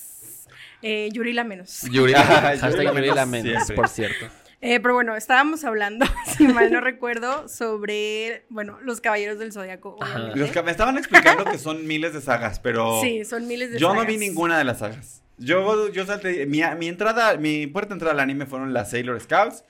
[0.80, 1.82] Eh, Yuri la menos.
[1.90, 4.26] Yuri, Yuri la menos por cierto.
[4.64, 6.06] Eh, pero bueno, estábamos hablando,
[6.38, 9.98] si mal no recuerdo, sobre, bueno, los caballeros del zodiaco.
[10.36, 13.78] Los que me estaban explicando que son miles de sagas, pero Sí, son miles de
[13.80, 14.06] yo no sagas.
[14.06, 15.22] vi ninguna de las sagas.
[15.36, 19.20] Yo, yo salté, mi, mi entrada, mi puerta de entrada al anime fueron las Sailor
[19.20, 19.64] Scouts,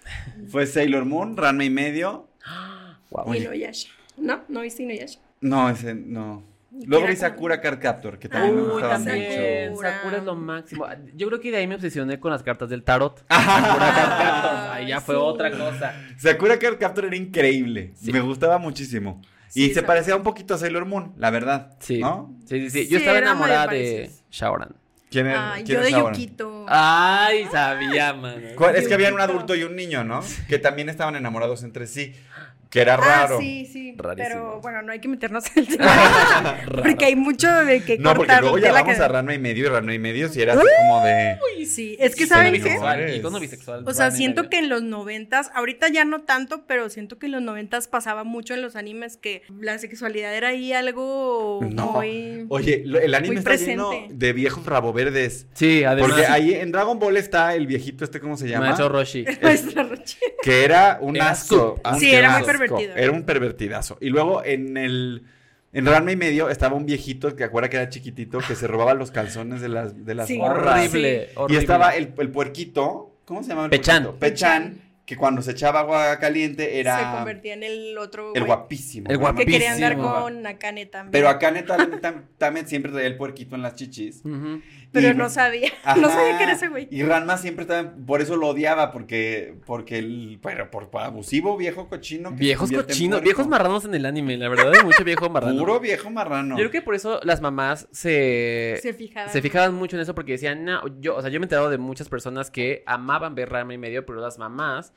[0.51, 2.29] fue Sailor Moon, Ranma y medio.
[3.11, 3.25] Wow.
[3.29, 3.41] Oye.
[3.45, 3.89] Inuyasha.
[4.17, 4.43] ¿No?
[4.49, 5.21] ¿No viste Inuyasha?
[5.43, 6.43] No, ese no.
[6.87, 9.71] Luego vi Sakura Card Captor, que también me gustaba también.
[9.71, 9.83] mucho.
[9.83, 9.93] Sakura.
[9.99, 10.87] Sakura es lo máximo.
[11.15, 13.25] Yo creo que de ahí me obsesioné con las cartas del tarot.
[13.29, 13.39] Ah.
[13.45, 15.21] Sakura Card Captors, Ahí ya fue sí.
[15.23, 15.95] otra cosa.
[16.17, 18.13] Sakura Card Captor era increíble, Sí.
[18.13, 19.21] me gustaba muchísimo.
[19.49, 21.77] Sí, y se parecía un poquito a Sailor Moon, la verdad.
[21.79, 21.99] Sí.
[22.01, 22.35] ¿No?
[22.47, 22.85] Sí, sí, sí.
[22.87, 24.11] Sí, Yo estaba enamorada de.
[24.31, 24.75] Shaoran.
[25.11, 25.37] ¿Quién es?
[25.39, 26.15] Ay, quién yo es de ahora?
[26.15, 26.65] Yukito.
[26.69, 28.43] Ay, sabía, man.
[28.75, 30.23] Es que había un adulto y un niño, ¿no?
[30.49, 32.15] Que también estaban enamorados entre sí.
[32.73, 33.39] Que era Ah, raro.
[33.39, 33.95] sí, sí.
[33.99, 34.29] Rarísimo.
[34.35, 36.57] Pero bueno, no hay que meternos en el tema.
[36.83, 38.41] porque hay mucho de que No, porque cortar.
[38.41, 40.55] luego ya tela vamos que- a Ranma y medio y Ranma y medio si era
[40.55, 41.37] así como de...
[41.59, 41.97] Uy, sí.
[42.01, 42.59] Es que, ¿saben qué?
[42.61, 43.85] bisexual, icono bisexual.
[43.87, 44.51] O sea, y siento medio.
[44.51, 48.25] que en los noventas, ahorita ya no tanto, pero siento que en los noventas pasaba
[48.25, 51.93] mucho en los animes que la sexualidad era ahí algo No.
[51.93, 52.47] muy...
[52.49, 54.15] Oye, lo- el anime Muy está lleno presente.
[54.15, 55.47] de viejos rabo verdes.
[55.53, 56.11] Sí, además.
[56.13, 58.65] Porque ahí en Dragon Ball está el viejito este, ¿cómo se llama?
[58.67, 59.27] Maestro Roshi.
[59.43, 60.17] Nuestra Roche.
[60.43, 61.79] Que era un Era asco.
[61.85, 62.47] un Sí, era muy asco.
[62.69, 62.97] Pervertido.
[62.97, 63.99] Era un pervertidazo.
[64.01, 65.23] Y luego en el...
[65.75, 68.93] En Ranma y medio estaba un viejito que acuerda que era chiquitito que se robaba
[68.93, 70.37] los calzones de las, de las Sí.
[70.37, 70.79] morras.
[70.89, 71.33] Horrible, Sí.
[71.37, 71.55] horrible.
[71.59, 74.03] Y estaba el, el puerquito, ¿cómo se llamaba el Pechan.
[74.03, 74.21] puerquito?
[74.21, 78.35] Pechan, que cuando se echaba agua caliente era Se convertía en el otro...
[78.35, 79.09] el guapísimo.
[79.09, 80.21] El Que quería andar guapísimo.
[80.23, 81.11] con Akane también.
[81.11, 81.29] Pero
[82.03, 84.21] tam- también siempre traía el puerquito en las chichis.
[84.27, 84.61] Ujú.
[84.93, 85.71] Pero Y- no sabía.
[85.83, 85.97] Ajá.
[86.01, 86.87] No sabía que era ese güey.
[86.91, 91.57] Y Ranma siempre también, por eso lo odiaba, porque, porque el, bueno, por, por abusivo,
[91.57, 92.31] viejo cochino.
[92.33, 95.59] Viejos cochinos, viejos marranos en el anime, la verdad, hay mucho viejo marrano.
[95.59, 96.57] Puro viejo marrano.
[96.57, 99.31] Yo creo que por eso las mamás se, Se fijaban.
[99.33, 101.71] se fijaban mucho en eso porque decían, no, yo, o sea, yo me he enterado
[101.71, 104.93] de muchas personas que amaban ver Rama y medio, pero las mamás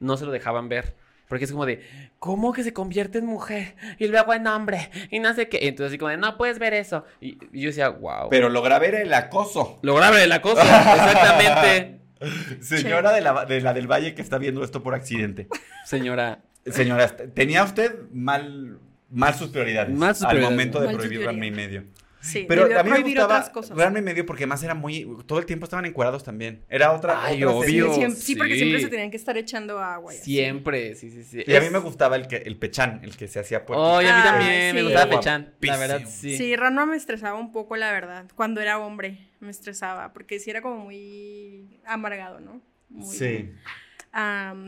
[0.00, 0.96] no se lo dejaban ver.
[1.30, 1.80] Porque es como de,
[2.18, 3.76] ¿cómo que se convierte en mujer?
[4.00, 5.60] Y luego en hombre, y no sé qué.
[5.62, 7.04] Entonces, así como de, no puedes ver eso.
[7.20, 8.28] Y, y yo decía, wow.
[8.30, 9.78] Pero lo grave era el acoso.
[9.82, 12.00] Lo grave de la cosa, exactamente.
[12.60, 15.46] Señora de la, de la del Valle que está viendo esto por accidente.
[15.84, 21.24] Señora, Señora, tenía usted mal, mal sus prioridades Mal sus al momento de Mal prohibir
[21.24, 21.84] Ranma y medio.
[22.20, 23.92] Sí, Pero a mí me gustaba otras cosas.
[23.92, 25.06] Medio porque además era muy...
[25.26, 26.64] Todo el tiempo estaban encuadrados también.
[26.68, 27.24] Era otra...
[27.24, 27.94] Ay, otra obvio.
[27.94, 30.12] Sí, siem- sí, porque siempre se tenían que estar echando agua.
[30.12, 31.42] Siempre, sí, sí, sí.
[31.46, 33.82] Y a mí me gustaba el, que, el pechán, el que se hacía puerco.
[33.82, 34.86] Oh, y a mí Ah, también me sí.
[34.86, 35.54] gustaba Era Pechan.
[35.60, 36.36] La verdad, sí.
[36.36, 38.26] Sí, Ranma me estresaba un poco, la verdad.
[38.34, 40.12] Cuando era hombre, me estresaba.
[40.12, 42.60] Porque sí era como muy amargado, ¿no?
[42.90, 43.50] Muy- Sí.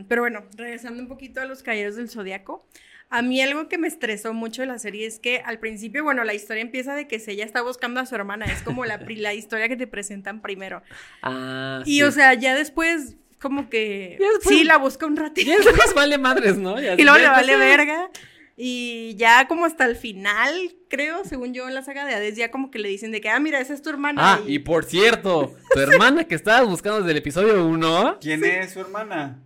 [0.07, 2.67] Pero bueno, regresando un poquito a los Caballeros del Zodiaco.
[3.15, 6.23] A mí algo que me estresó mucho de la serie es que al principio, bueno,
[6.23, 8.45] la historia empieza de que ella está buscando a su hermana.
[8.45, 10.81] Es como la, la historia que te presentan primero.
[11.21, 12.03] Ah, Y sí.
[12.03, 14.17] o sea, ya después, como que.
[14.19, 15.47] Después- sí, la busca un ratito.
[15.49, 16.79] Ya después vale madres, ¿no?
[16.81, 18.09] Ya- Y luego le vale verga.
[18.55, 20.53] Y ya como hasta el final,
[20.87, 23.29] creo, según yo en la saga de Hades, ya como que le dicen de que,
[23.29, 24.35] ah, mira, esa es tu hermana.
[24.35, 28.17] Ah, y por cierto, tu hermana que estabas buscando desde el episodio 1.
[28.21, 29.39] ¿Quién es su hermana?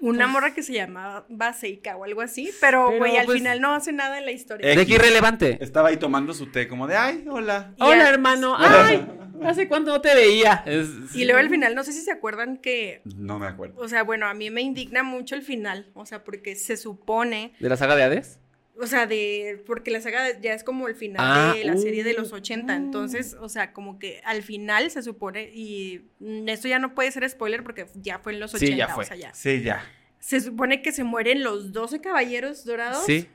[0.00, 3.74] Una morra que se llamaba Seika o algo así, pero, güey, al pues, final no
[3.74, 4.74] hace nada en la historia.
[4.74, 5.58] De qué irrelevante.
[5.60, 7.74] Estaba ahí tomando su té como de, ay, hola.
[7.76, 8.54] Y Hola, a- hermano.
[8.58, 9.06] Ay,
[9.44, 10.62] ¿hace cuánto no te veía?
[10.66, 13.80] Es- Y luego al final, no sé si se acuerdan que, No me acuerdo.
[13.80, 17.52] o sea, bueno, a mí me indigna mucho el final, o sea, porque se supone,
[17.60, 18.38] ¿De la saga de Hades?
[18.78, 22.02] O sea, de, porque la saga ya es como el final Ah, de la serie
[22.04, 26.48] de uh, los 80, entonces, o sea, como que al final se supone, y mm,
[26.48, 29.04] esto ya no puede ser spoiler porque ya fue en los 80, Sí, ya fue.
[29.04, 29.34] o sea, ya.
[29.34, 29.84] Sí, ya.
[30.18, 33.04] Se supone que se mueren los 12 caballeros dorados.
[33.06, 33.26] Sí.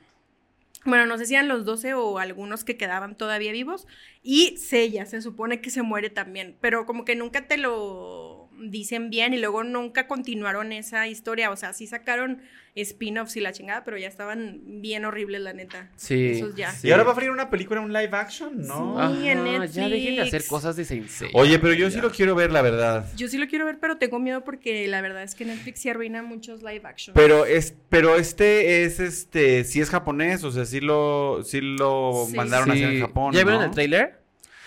[0.85, 3.87] Bueno, no sé si eran los 12 o algunos que quedaban todavía vivos.
[4.21, 6.55] Y Sella, se supone que se muere también.
[6.61, 11.51] Pero como que nunca te lo dicen bien y luego nunca continuaron esa historia.
[11.51, 12.41] O sea, sí sacaron
[12.75, 15.89] spin-offs y la chingada, pero ya estaban bien horribles, la neta.
[15.95, 16.31] Sí.
[16.31, 16.71] Esos ya.
[16.71, 16.89] sí.
[16.89, 18.95] Y ahora va a abrir una película, un live action, ¿no?
[18.97, 19.01] Sí.
[19.01, 20.19] Ajá, en Ya dejen de Netflix.
[20.27, 21.29] hacer cosas de Sensei.
[21.33, 23.09] Oye, pero yo sí lo quiero ver, la verdad.
[23.15, 25.89] Yo sí lo quiero ver, pero tengo miedo porque la verdad es que Netflix sí
[25.89, 27.13] arruina muchos live action.
[27.13, 32.25] Pero es, pero este es este, sí es japonés, o sea, sí lo, sí lo
[32.29, 32.35] Sí.
[32.35, 32.99] mandaron a hacer en.
[32.99, 33.33] Japón.
[33.33, 34.24] ¿Ya vieron el trailer?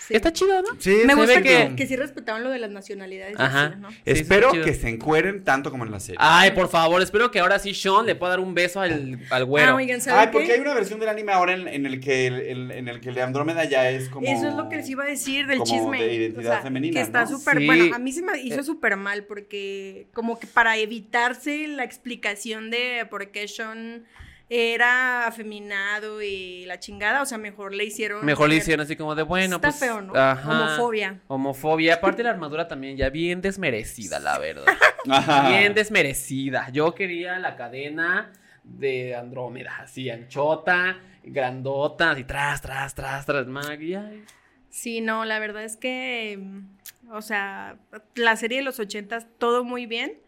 [0.08, 0.14] Sí.
[0.16, 0.68] Está chido, ¿no?
[0.78, 3.34] Sí, Me gusta que, que- sí respetaban lo de las nacionalidades.
[3.38, 3.76] Ajá.
[3.76, 3.90] ¿no?
[3.90, 6.16] Sí, Espero que se encueren tanto como en la serie.
[6.18, 9.42] Ay, por favor, espero que ahora sí Sean le pueda dar un beso al, al
[9.42, 9.76] Ah, güero.
[9.76, 10.32] oigan, ¿saben Ay, qué?
[10.32, 13.00] porque hay una versión del anime ahora en, en el que el, el- en el
[13.00, 15.46] que el de Andrómeda ya es como Eso es lo que les iba a decir
[15.46, 16.02] del como chisme.
[16.02, 17.38] de identidad femenina, Que está ¿no?
[17.38, 17.58] súper.
[17.58, 17.66] Sí.
[17.66, 18.64] Bueno, a mí se me hizo Eh.
[18.64, 24.04] súper mal porque, como que para evitarse la explicación de por qué Sean
[24.50, 28.24] era afeminado y la chingada, o sea, mejor le hicieron.
[28.24, 29.80] Mejor le hicieron así como de bueno, Está pues.
[29.80, 30.14] feo, ¿no?
[30.14, 30.50] Ajá.
[30.50, 31.20] Homofobia.
[31.26, 31.94] Homofobia.
[31.94, 34.64] Aparte la armadura también ya bien desmerecida, la verdad.
[35.10, 35.48] Ajá.
[35.50, 36.70] Bien desmerecida.
[36.70, 38.32] Yo quería la cadena
[38.64, 43.96] de Andrómeda, así anchota, grandota, así tras, tras, tras, tras, Maggie.
[43.96, 44.24] ay.
[44.70, 47.78] Sí, no, la verdad es que, mm, o sea,
[48.14, 50.18] la serie de los ochentas, todo muy bien.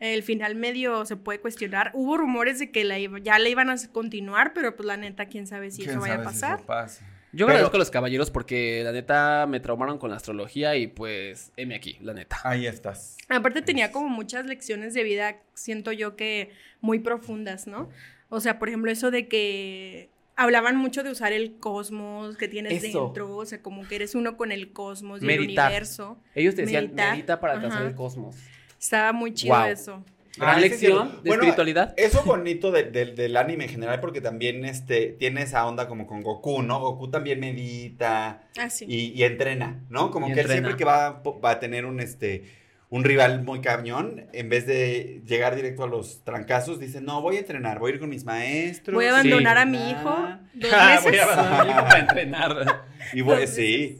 [0.00, 1.90] El final medio se puede cuestionar.
[1.94, 5.46] Hubo rumores de que la ya le iban a continuar, pero pues la neta, quién
[5.46, 6.58] sabe si ¿Quién eso vaya a si pasar.
[6.58, 7.06] eso pasa?
[7.32, 10.88] Yo Pero- agradezco a los caballeros porque la neta me traumaron con la astrología y
[10.88, 12.38] pues, heme aquí, la neta.
[12.42, 13.18] Ahí estás.
[13.28, 17.88] Aparte tenía como muchas lecciones de vida, siento yo que muy profundas, ¿no?
[18.30, 22.82] O sea, por ejemplo, eso de que hablaban mucho de usar el cosmos que tienes
[22.82, 23.04] Eso.
[23.04, 25.70] dentro, o sea, como que eres uno con el cosmos y Meditar.
[25.70, 26.18] el universo.
[26.34, 27.10] Ellos te decían, Meditar.
[27.12, 27.90] medita para alcanzar Ajá.
[27.90, 28.36] el cosmos.
[28.80, 29.64] Estaba muy chido Wow.
[29.66, 30.04] eso.
[30.36, 31.92] Gran Ah, lección de Bueno, espiritualidad.
[31.96, 36.06] Eso bonito de- de- del anime en general, porque también este, tiene esa onda como
[36.06, 36.78] con Goku, ¿no?
[36.80, 38.86] Goku también medita Ah, sí.
[38.88, 40.10] y, y entrena, ¿no?
[40.10, 42.44] Como Y que él siempre que va, va a tener un, este,
[42.90, 47.36] un rival muy cañón, en vez de llegar directo a los trancazos, dice, no, voy
[47.36, 48.94] a entrenar, voy a ir con mis maestros.
[48.94, 49.62] Voy a abandonar Sí.
[49.62, 50.40] a mi hijo Ah.
[50.54, 51.26] dos Ah, voy meses.
[51.28, 51.84] a abandonar.
[51.88, 52.82] para entrenar.
[53.12, 53.98] Y voy, sí.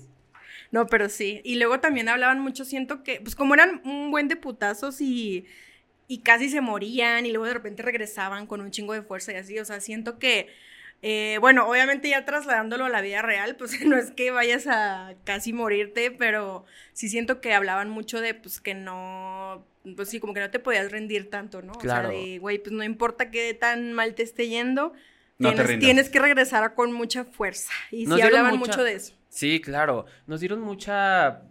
[0.71, 1.41] No, pero sí.
[1.45, 5.47] Y luego también hablaban mucho, siento que, pues como eran un buen de putazos y,
[6.07, 9.37] y casi se morían y luego de repente regresaban con un chingo de fuerza y
[9.37, 10.49] así, o sea, siento que,
[11.03, 15.15] eh, bueno, obviamente ya trasladándolo a la vida real, pues no es que vayas a
[15.25, 20.35] casi morirte, pero sí siento que hablaban mucho de, pues que no, pues sí, como
[20.35, 21.73] que no te podías rendir tanto, ¿no?
[21.73, 22.11] Claro.
[22.11, 24.93] O sea, de, güey, pues no importa qué tan mal te esté yendo.
[25.39, 27.73] No tienes, que regresar con mucha fuerza.
[27.91, 29.15] Y Nos sí hablaban mucha- mucho de eso.
[29.31, 30.05] Sí, claro.
[30.27, 31.43] Nos dieron mucha,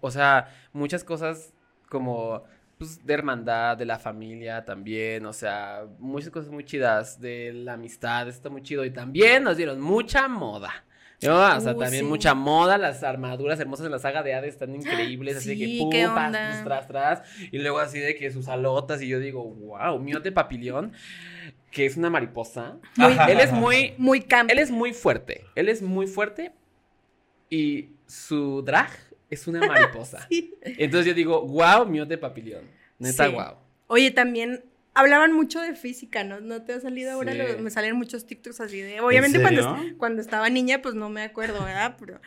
[0.00, 1.52] o sea, muchas cosas
[1.90, 2.44] como
[2.78, 7.74] pues, de hermandad, de la familia también, o sea, muchas cosas muy chidas, de la
[7.74, 8.84] amistad, está muy chido.
[8.84, 10.72] Y también nos dieron mucha moda.
[11.22, 11.34] ¿no?
[11.56, 12.08] O sea, Uh, también sí.
[12.08, 15.64] mucha moda, las armaduras hermosas en la saga de Hades están increíbles, así de que
[15.66, 19.42] Sí, pum, pas, tras, tras, y luego así de que sus alotas, y yo digo,
[19.44, 20.92] wow, miote papilión,
[21.70, 22.76] que es una mariposa.
[22.96, 24.50] Muy- Él es muy, Muy camp.
[24.50, 25.44] él es muy fuerte.
[25.54, 26.52] Él es muy fuerte.
[27.54, 28.90] Y su drag
[29.30, 30.26] es una mariposa.
[30.28, 30.54] Sí.
[30.62, 32.64] Entonces yo digo, wow, miote papilión.
[32.98, 33.32] Neta, Sí.
[33.32, 33.54] wow.
[33.86, 34.64] Oye, también
[34.94, 36.40] hablaban mucho de física, ¿no?
[36.40, 37.32] ¿No te ha salido ahora?
[37.32, 37.62] Sí.
[37.62, 39.00] Me salen muchos TikToks así de...
[39.00, 41.96] Obviamente cuando, cuando estaba niña, pues no me acuerdo, ¿verdad?
[41.98, 42.20] Pero,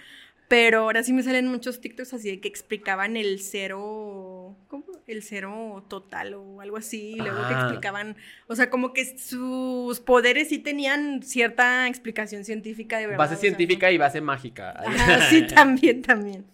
[0.48, 4.56] pero ahora sí me salen muchos TikToks así de que explicaban el cero...
[4.70, 4.86] ¿Cómo?
[5.08, 7.14] El cero total o algo así.
[7.14, 7.62] Y luego que Ah.
[7.62, 8.18] explicaban...
[8.48, 13.18] O sea, como que sus poderes sí tenían cierta explicación científica de verdad.
[13.20, 14.76] Base sea, científica y base mágica.
[15.30, 16.46] sí, también, también.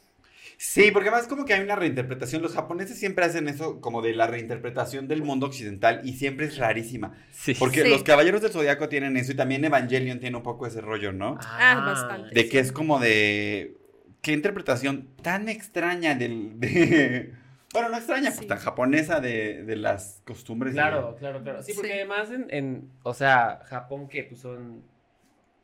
[0.56, 2.42] Sí, porque además como que hay una reinterpretación.
[2.44, 6.58] Los japoneses siempre hacen eso como de la reinterpretación del mundo occidental y siempre es
[6.58, 7.18] rarísima.
[7.32, 7.56] Sí.
[7.58, 7.90] Porque Sí.
[7.90, 11.38] los caballeros del zodiaco tienen eso y también Evangelion tiene un poco ese rollo, ¿no?
[11.42, 12.34] Ah, bastante.
[12.36, 13.76] De que es como de.
[14.22, 16.60] ¿Qué interpretación tan extraña del.
[16.60, 17.34] de-
[17.74, 18.38] bueno, no extraña, Sí.
[18.38, 20.74] pues tan japonesa de, de las costumbres.
[20.74, 21.62] y- Claro, claro, claro.
[21.64, 21.98] Sí, porque Sí.
[21.98, 24.84] además en, en, o sea, Japón que pues son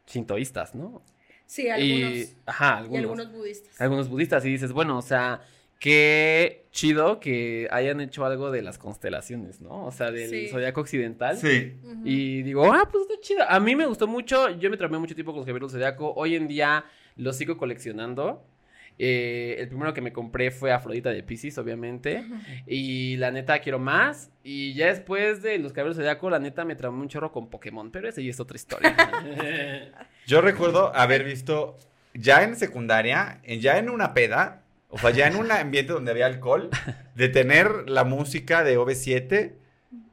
[0.08, 1.02] shintoístas, ¿no?
[1.46, 2.12] Sí, algunos.
[2.14, 3.02] Y, ajá, Y algunos.
[3.04, 3.82] algunos budistas.
[3.82, 5.42] algunos budistas y dices, bueno, o sea,
[5.80, 9.86] qué chido que hayan hecho algo de las constelaciones, ¿no?
[9.86, 10.48] O sea, del Sí.
[10.50, 11.38] zodiaco occidental.
[11.38, 11.78] Sí.
[12.04, 13.44] Y digo, ah, pues está chido.
[13.50, 14.50] A mí me gustó mucho.
[14.60, 16.14] Yo me tramé mucho tiempo con los caballeros del zodiaco.
[16.16, 18.44] Hoy en día los sigo coleccionando.
[19.02, 22.24] Eh, el primero que me compré fue Afrodita de Pisces, obviamente.
[22.68, 24.30] Y la neta quiero más.
[24.44, 27.92] Y ya después de los caballeros zodiaco, la neta me tramé un chorro con Pokémon.
[27.92, 28.94] Pero ese ya es otra historia.
[30.28, 31.78] Yo recuerdo haber visto
[32.14, 36.12] ya en secundaria, en- ya en una peda, o sea, ya en un ambiente donde
[36.12, 36.70] había alcohol,
[37.16, 39.54] de tener la música de OV7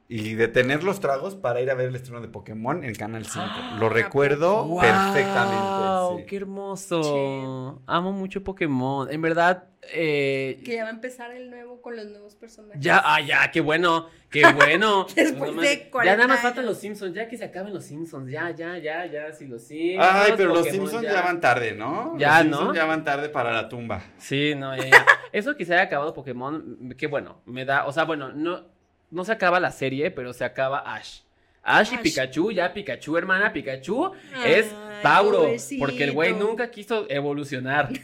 [0.09, 3.25] y de tener los tragos para ir a ver el estreno de Pokémon en Canal
[3.25, 3.45] 5.
[3.79, 5.57] Lo ¿a recuerdo perfectamente.
[5.57, 6.19] ¡Wow!
[6.19, 6.25] sí.
[6.25, 7.81] ¡Qué hermoso!
[7.85, 9.11] Amo mucho Pokémon.
[9.11, 12.79] En verdad, eh, Que ya va a empezar el nuevo con los nuevos personajes.
[12.81, 15.07] Ya, ah, ya, qué bueno, qué bueno.
[15.13, 17.73] Después No de mames, 40 Ya nada más faltan los Simpsons, ya que se acaben
[17.73, 20.09] los Simpsons, ya, ya, ya, ya, si los Simpsons.
[20.09, 21.21] Ay, pero los Simpsons ya.
[21.21, 22.17] van tarde, ¿no?
[22.17, 22.73] Ya, los Simpsons ¿no?
[22.75, 24.01] ya van tarde para la tumba.
[24.17, 25.05] Sí, no, ya, ya.
[25.33, 28.76] Eso que se haya acabado Pokémon, qué bueno, me da, o sea, bueno, no,
[29.11, 31.19] no se acaba la serie, pero se acaba Ash.
[31.63, 31.97] Ash y.
[31.97, 35.85] Pikachu, ya Pikachu, hermana, Pikachu Ay, es Tauro, pobrecito.
[35.85, 37.89] porque el güey nunca quiso evolucionar.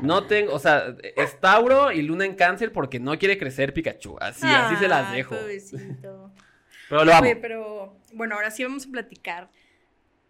[0.00, 4.16] No tengo, o sea, es Tauro y Luna en Cáncer porque no quiere crecer Pikachu.
[4.20, 5.34] Así, así se las dejo.
[5.36, 6.30] pobrecito.
[6.88, 7.22] Pero lo amo.
[7.22, 9.48] Oye, pero bueno, ahora sí vamos a platicar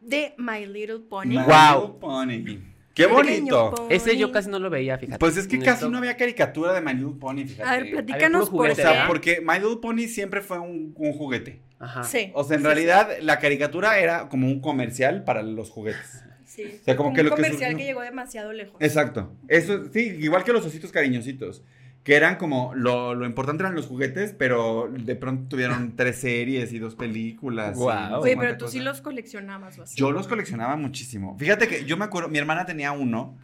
[0.01, 1.27] de My Little Pony.
[1.29, 1.81] My Guau.
[1.83, 2.59] Little Pony.
[3.07, 3.73] ¡Qué bonito!
[3.77, 3.87] pony.
[3.91, 5.19] Ese yo casi no lo veía, fíjate.
[5.19, 7.63] Pues es que casi esto- no había caricatura de My Little Pony, fíjate.
[7.69, 11.61] A ver, platícanos por O sea, porque My Little Pony siempre fue un, un juguete.
[11.79, 12.05] Ajá.
[12.05, 12.31] Sí.
[12.35, 16.25] O sea, en sí, realidad la caricatura era como un comercial para los juguetes.
[16.51, 16.65] Sí.
[16.81, 18.75] O sea, como que un lo que comercial surgió- que llegó demasiado lejos.
[18.81, 19.33] Exacto.
[19.47, 21.63] Eso, sí, igual que los ositos cariñositos.
[22.03, 26.73] Que eran como, lo, lo importante eran los juguetes, pero de pronto tuvieron tres series
[26.73, 27.77] y dos películas.
[27.79, 29.99] sé Oye, pero tú sí los coleccionabas o así.
[29.99, 31.37] Yo los coleccionaba muchísimo.
[31.39, 33.37] Fíjate que yo me acuerdo, mi hermana tenía uno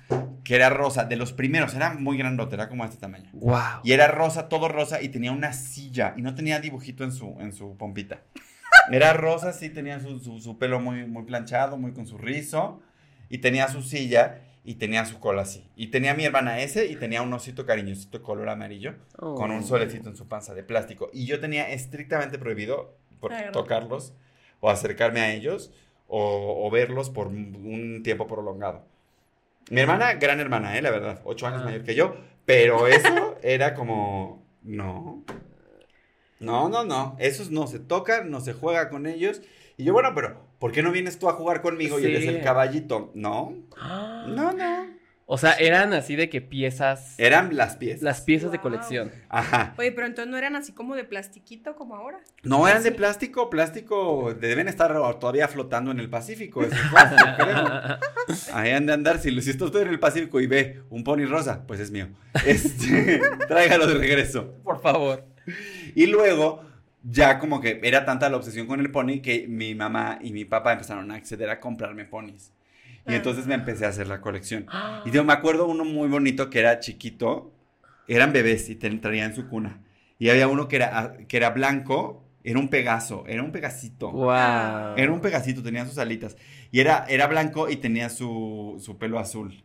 [0.47, 3.29] que era rosa, de los primeros, era muy grandote, era como de este tamaño.
[3.33, 3.81] Wow.
[3.83, 7.37] Y era rosa, todo rosa, y tenía una silla, y no tenía dibujito en su,
[7.41, 8.21] en su pompita.
[8.93, 12.81] Era rosa, sí, tenía su, su, su pelo muy, muy planchado, muy con su rizo,
[13.29, 15.69] y tenía su silla, y tenía su cola así.
[15.77, 20.09] Y tenía mi hermana ese, y tenía un osito cariñosito color amarillo, con un solecito
[20.11, 21.09] en su panza de plástico.
[21.13, 24.13] Y yo tenía estrictamente prohibido por tocarlos,
[24.61, 25.73] o acercarme a ellos,
[26.09, 28.85] o, o verlos por un tiempo prolongado.
[29.71, 30.83] Mi hermana, gran hermana, ¿eh?
[30.83, 31.67] La verdad, ocho años Ah.
[31.67, 35.25] mayor que yo, pero eso era como, no,
[36.41, 39.43] no, no, no, esos no se tocan, no se juega con ellos.
[39.77, 42.43] Y yo, bueno, pero ¿por qué no vienes tú a jugar conmigo y eres el
[42.43, 43.11] caballito?
[43.15, 44.97] No, no, no.
[45.29, 47.19] O sea, eran así de que piezas.
[47.19, 48.03] Eran las piezas.
[48.03, 49.11] Las piezas de colección.
[49.29, 49.75] Ajá.
[49.77, 52.21] Oye, pero entonces no eran así como de plastiquito como ahora.
[52.45, 56.61] No eran de plástico, plástico, deben estar todavía flotando en el Pacífico.
[57.39, 57.99] creo.
[58.53, 61.67] Ahí han de andar, si, si usted en el Pacífico y ve un pony rosa,
[61.67, 62.07] pues es mío.
[62.47, 64.55] Este, tráigalo de regreso.
[64.63, 65.25] Por favor.
[65.97, 66.63] Y luego,
[67.09, 70.45] ya como que era tanta la obsesión con el pony que mi mamá y mi
[70.45, 72.53] papá empezaron a acceder a comprarme ponis.
[73.07, 73.17] Y Ah.
[73.17, 74.67] entonces me empecé a hacer la colección.
[75.05, 77.53] Y yo me acuerdo uno muy bonito que era chiquito,
[78.09, 79.79] eran bebés y te traían su cuna.
[80.19, 84.11] Y había uno que era, que era blanco, era un pegaso, era un pegasito.
[84.11, 84.97] Wow.
[84.97, 86.37] Era un pegasito, tenía sus alitas.
[86.73, 89.63] Y era, era blanco y tenía su, su pelo azul.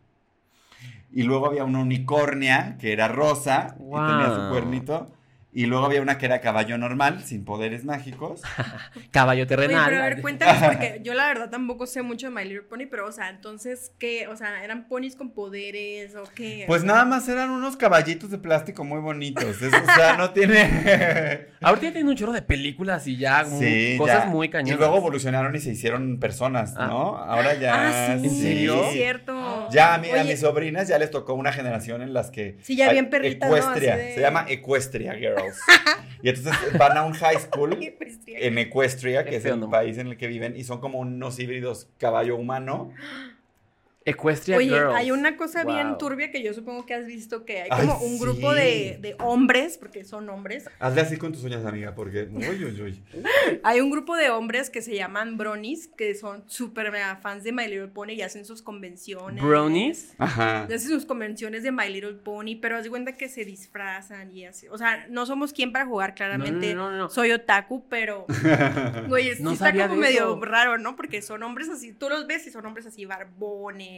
[1.11, 5.11] Y luego había una unicornia que era rosa y tenía su cuernito.
[5.53, 8.41] Y luego había una que era caballo normal, sin poderes mágicos.
[9.11, 9.85] Caballo Oye, terrenal.
[9.89, 12.87] pero a ver, cuéntanos, porque yo la verdad tampoco sé mucho de My Little Pony,
[12.89, 14.27] pero, o sea, entonces, ¿qué?
[14.29, 16.63] O sea, ¿eran ponis con poderes o qué?
[16.67, 19.61] Pues nada más eran unos caballitos de plástico muy bonitos.
[19.61, 21.47] Eso, o sea, no tiene...
[21.61, 24.29] Ahorita ya tiene un chorro de películas y ya Sí, cosas ya.
[24.29, 24.75] muy cañonas.
[24.75, 26.87] Y luego evolucionaron y se hicieron personas, Ah.
[26.87, 27.17] ¿no?
[27.17, 28.13] Ahora ya...
[28.13, 28.85] Ah, sí, ¿En serio?
[28.89, 29.67] sí, cierto.
[29.69, 32.57] Ya a, mí, a mis sobrinas ya les tocó una generación en las que...
[32.61, 33.57] Sí, ya bien perritas, ¿no?
[33.57, 35.40] Ecuestria, Así de- se llama Ecuestria Girl.
[36.23, 37.77] Y entonces van a un high school
[38.27, 41.39] en Equestria, Qué que es el país en el que viven, y son como unos
[41.39, 42.91] híbridos caballo humano.
[44.03, 44.95] Equestria Oye, Girls.
[44.95, 47.99] hay una cosa bien turbia que yo supongo que has visto que hay Ay, como
[48.03, 52.27] un grupo de, de hombres, porque son hombres, Hazle así con tus uñas, amiga, porque.
[52.31, 53.03] Uy, uy, uy.
[53.63, 57.51] hay un grupo de hombres que se llaman bronies, que son súper mega fans de
[57.51, 59.43] My Little Pony y hacen sus convenciones.
[59.43, 60.15] Brownies.
[60.17, 60.63] Ajá.
[60.63, 64.45] Hacen sus convenciones de My Little Pony, pero haz de cuenta que se disfrazan y
[64.45, 64.67] así.
[64.69, 66.73] O sea, no somos quien para jugar, claramente.
[66.73, 67.09] No, no, no, no.
[67.09, 68.25] Soy otaku, pero.
[69.07, 70.95] Güey, sí está como medio raro, ¿no?
[70.95, 73.90] Porque son hombres así, tú los ves y son hombres así barbones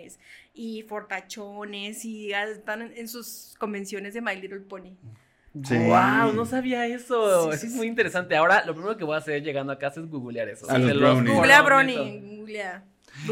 [0.54, 4.96] y fortachones y están en, en sus convenciones de My Little Pony.
[5.64, 5.78] Sí.
[5.78, 7.44] Wow, no sabía eso.
[7.44, 8.36] Sí, eso sí, es muy interesante.
[8.36, 10.70] Ahora, lo primero que voy a hacer llegando a casa es googlear eso.
[10.70, 11.36] A los brownies.
[11.36, 12.04] Googlea prometo.
[12.04, 12.44] Brony,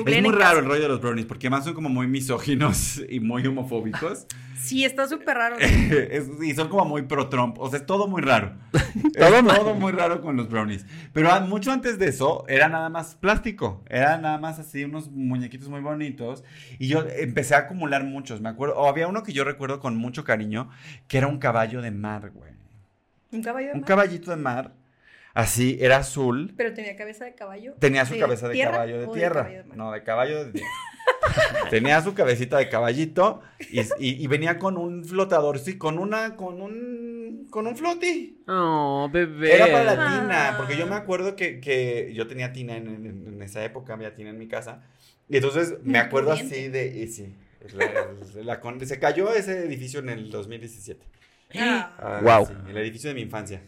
[0.06, 0.60] Es muy raro casa.
[0.60, 4.26] el rollo de los brownies, porque además son como muy misóginos y muy homofóbicos.
[4.62, 5.56] Sí, está súper raro.
[5.60, 7.58] Es- y son como muy pro Trump.
[7.60, 8.54] O sea, es todo muy raro.
[9.18, 9.56] Todo es mal.
[9.58, 10.86] todo muy raro con los brownies.
[11.14, 13.84] Pero a- mucho antes de eso, era nada más plástico.
[13.90, 16.44] Era nada más así, unos muñequitos muy bonitos.
[16.78, 18.40] Y yo empecé a acumular muchos.
[18.40, 18.76] Me acuerdo.
[18.78, 20.70] O había uno que yo recuerdo con mucho cariño,
[21.08, 22.52] que era un caballo de mar, güey.
[23.32, 24.74] Un caballo de Un mar, caballito de mar.
[25.34, 26.54] Así, era azul.
[26.58, 27.74] pero tenía cabeza de caballo.
[27.80, 29.42] Tenía su ¿De cabeza de tierra caballo de tierra.
[29.44, 29.78] caballo de mar?
[29.78, 30.68] no, de caballo de tierra.
[31.70, 36.36] Tenía su cabecita de caballito y, y- y venía con un flotador, sí, con una,
[36.36, 38.42] con un, con un floti.
[38.48, 39.56] Oh, bebé.
[39.56, 40.20] Era para la Ah.
[40.22, 43.94] tina, porque yo me acuerdo que, que yo tenía tina en, en- en esa época,
[43.94, 44.84] había tina en mi casa.
[45.30, 47.34] Y entonces me acuerdo así de, y sí,
[47.74, 51.06] la- la con- se cayó ese edificio en el 2017.
[51.58, 51.96] Ah.
[52.00, 52.46] Ah, Guau.
[52.48, 53.62] sí, el edificio de mi infancia.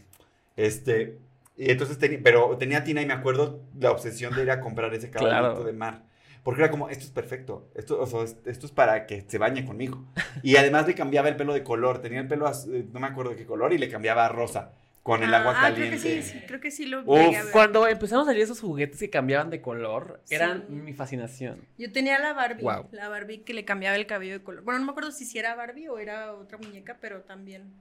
[0.56, 1.18] Este,
[1.56, 4.92] y entonces tenía, pero tenía tina y me acuerdo la obsesión de ir a comprar
[4.94, 5.64] ese caballito Claro.
[5.64, 6.02] de mar.
[6.42, 9.38] Porque era como, esto es perfecto, esto, o sea, es- esto es para que se
[9.38, 10.04] bañe conmigo.
[10.42, 13.30] Y además le cambiaba el pelo de color, tenía el pelo, eh, no me acuerdo
[13.30, 15.98] de qué color, y le cambiaba a rosa con el agua Ah, caliente.
[15.98, 17.52] creo que sí, sí, creo que sí lo Uf, llegué a ver.
[17.52, 20.72] Cuando empezaron a salir esos juguetes que cambiaban de color, eran Sí.
[20.74, 21.60] mi fascinación.
[21.78, 22.88] Yo tenía la Barbie, Guau.
[22.92, 24.64] la Barbie que le cambiaba el cabello de color.
[24.64, 27.72] Bueno, no me acuerdo si era Barbie o era otra muñeca, pero también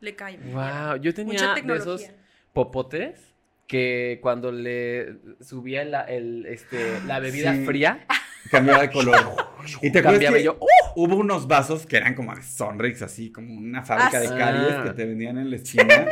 [0.00, 0.36] le cae.
[0.38, 1.94] Wow, yo tenía Mucha de tecnología.
[2.06, 2.16] esos
[2.52, 3.34] popotes
[3.66, 7.64] que cuando le subía la, el, este, la bebida Sí.
[7.64, 8.06] fría,
[8.50, 9.16] Cambiaba de color.
[9.82, 10.66] y te acuerdas cambiaba que y yo, ¡uh!
[11.04, 14.34] hubo unos vasos que eran como de Sonrix, así como una fábrica Ah, de sí.
[14.36, 14.84] caries Ah.
[14.84, 16.06] que te vendían en la esquina.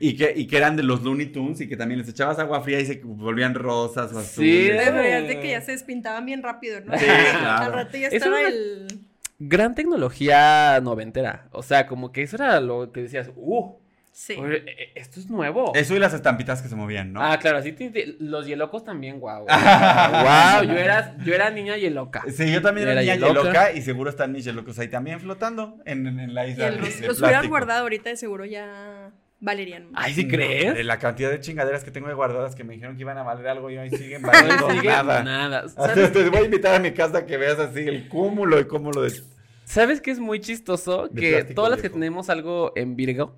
[0.00, 2.62] Y que, y que eran de los Looney Tunes y que también les echabas agua
[2.62, 4.70] fría y se volvían rosas o Sí.
[4.70, 4.84] azules.
[4.86, 6.96] Ya de que ya se despintaban bien rápido, ¿no?
[6.96, 7.72] Sí, Al claro.
[7.74, 8.86] rato ya estaba era- el...
[9.40, 11.48] gran tecnología noventera.
[11.52, 13.77] O sea, como que eso era lo que decías, ¡uh!
[14.20, 14.34] Sí.
[14.34, 15.70] oye, e- esto es nuevo.
[15.76, 17.22] Eso y las estampitas que se movían, ¿no?
[17.22, 19.44] Ah, claro, así te- te- los hielocos también, wow.
[19.46, 19.46] wow,
[20.66, 22.24] yo era, yo era niña hieloca.
[22.28, 23.40] Sí, yo también era Era niña yeloca.
[23.42, 26.66] yeloca y seguro están mis yelocos ahí también flotando en, en- en la Y isla.
[26.66, 29.86] el- de- los, de los hubieran guardado ahorita de seguro ya valerían.
[29.94, 30.74] Ay, ¿sí No, crees?
[30.74, 33.22] de la cantidad de chingaderas que tengo de guardadas que me dijeron que iban a
[33.22, 35.22] valer algo y hoy siguen valiendo nada.
[35.22, 35.58] nada.
[35.60, 38.64] Hasta ¿Sabes, te voy a invitar a mi casa que veas así el cúmulo y
[38.64, 39.12] cúmulo de...
[39.64, 41.06] ¿Sabes qué es muy chistoso?
[41.06, 43.36] De que todas las que tenemos algo en Virgo,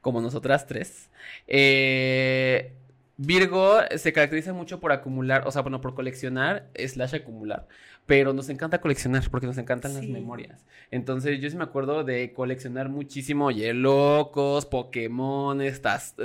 [0.00, 1.10] como nosotras tres,
[1.46, 2.72] eh,
[3.16, 7.68] Virgo se caracteriza mucho por acumular, o sea, bueno, por coleccionar slash acumular.
[8.06, 10.66] Pero nos encanta coleccionar porque nos encantan las memorias.
[10.90, 15.58] Entonces, yo sí me acuerdo de coleccionar muchísimo Yelocos, Pokémon,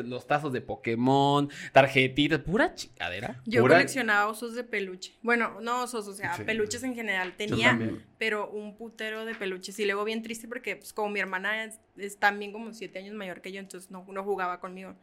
[0.04, 3.42] los tazos de Pokémon, tarjetitas, pura chingadera.
[3.46, 5.14] Yo Pura- coleccionaba osos de peluche.
[5.22, 6.44] Bueno, no osos, o sea, Sí.
[6.44, 7.36] peluches en general.
[7.38, 7.80] Tenía,
[8.18, 9.80] pero un putero de peluches.
[9.80, 13.14] Y luego bien triste porque, pues, como mi hermana es, es también como siete años
[13.16, 14.96] mayor que yo, entonces no, no jugaba conmigo.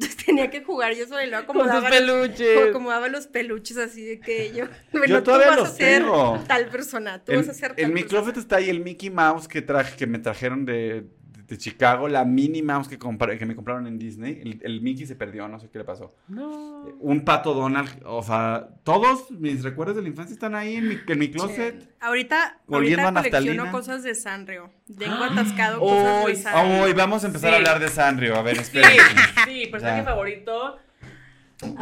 [0.00, 2.68] Entonces tenía que jugar yo sola y luego Con acomodaba, peluches.
[2.70, 4.66] acomodaba los peluches así de que yo.
[4.92, 6.44] Bueno, Yo todavía tú vas los a ser tengo.
[6.46, 8.22] tal persona, tú En, vas a ser tal en mi persona.
[8.22, 11.04] closet está ahí el Mickey Mouse que traje, que me trajeron de,
[11.48, 14.38] de Chicago, la Minnie Mouse que, compré- que me compraron en Disney.
[14.42, 16.14] El, el Mickey se perdió, no sé qué le pasó.
[16.28, 16.82] No.
[17.00, 20.98] Un pato Donald, o sea, todos mis recuerdos de la infancia están ahí en mi,
[21.06, 21.80] en mi closet.
[21.80, 21.88] Sí.
[22.00, 24.70] Ahorita, ahorita colecciono cosas de Sanrio.
[24.98, 26.82] Tengo atascado cosas Hoy, de Sanrio.
[26.82, 27.54] hoy vamos a empezar Sí.
[27.54, 28.36] a hablar de Sanrio.
[28.36, 29.20] A ver, Sí, espérenme.
[29.46, 30.04] sí, personaje Ya.
[30.04, 30.78] favorito.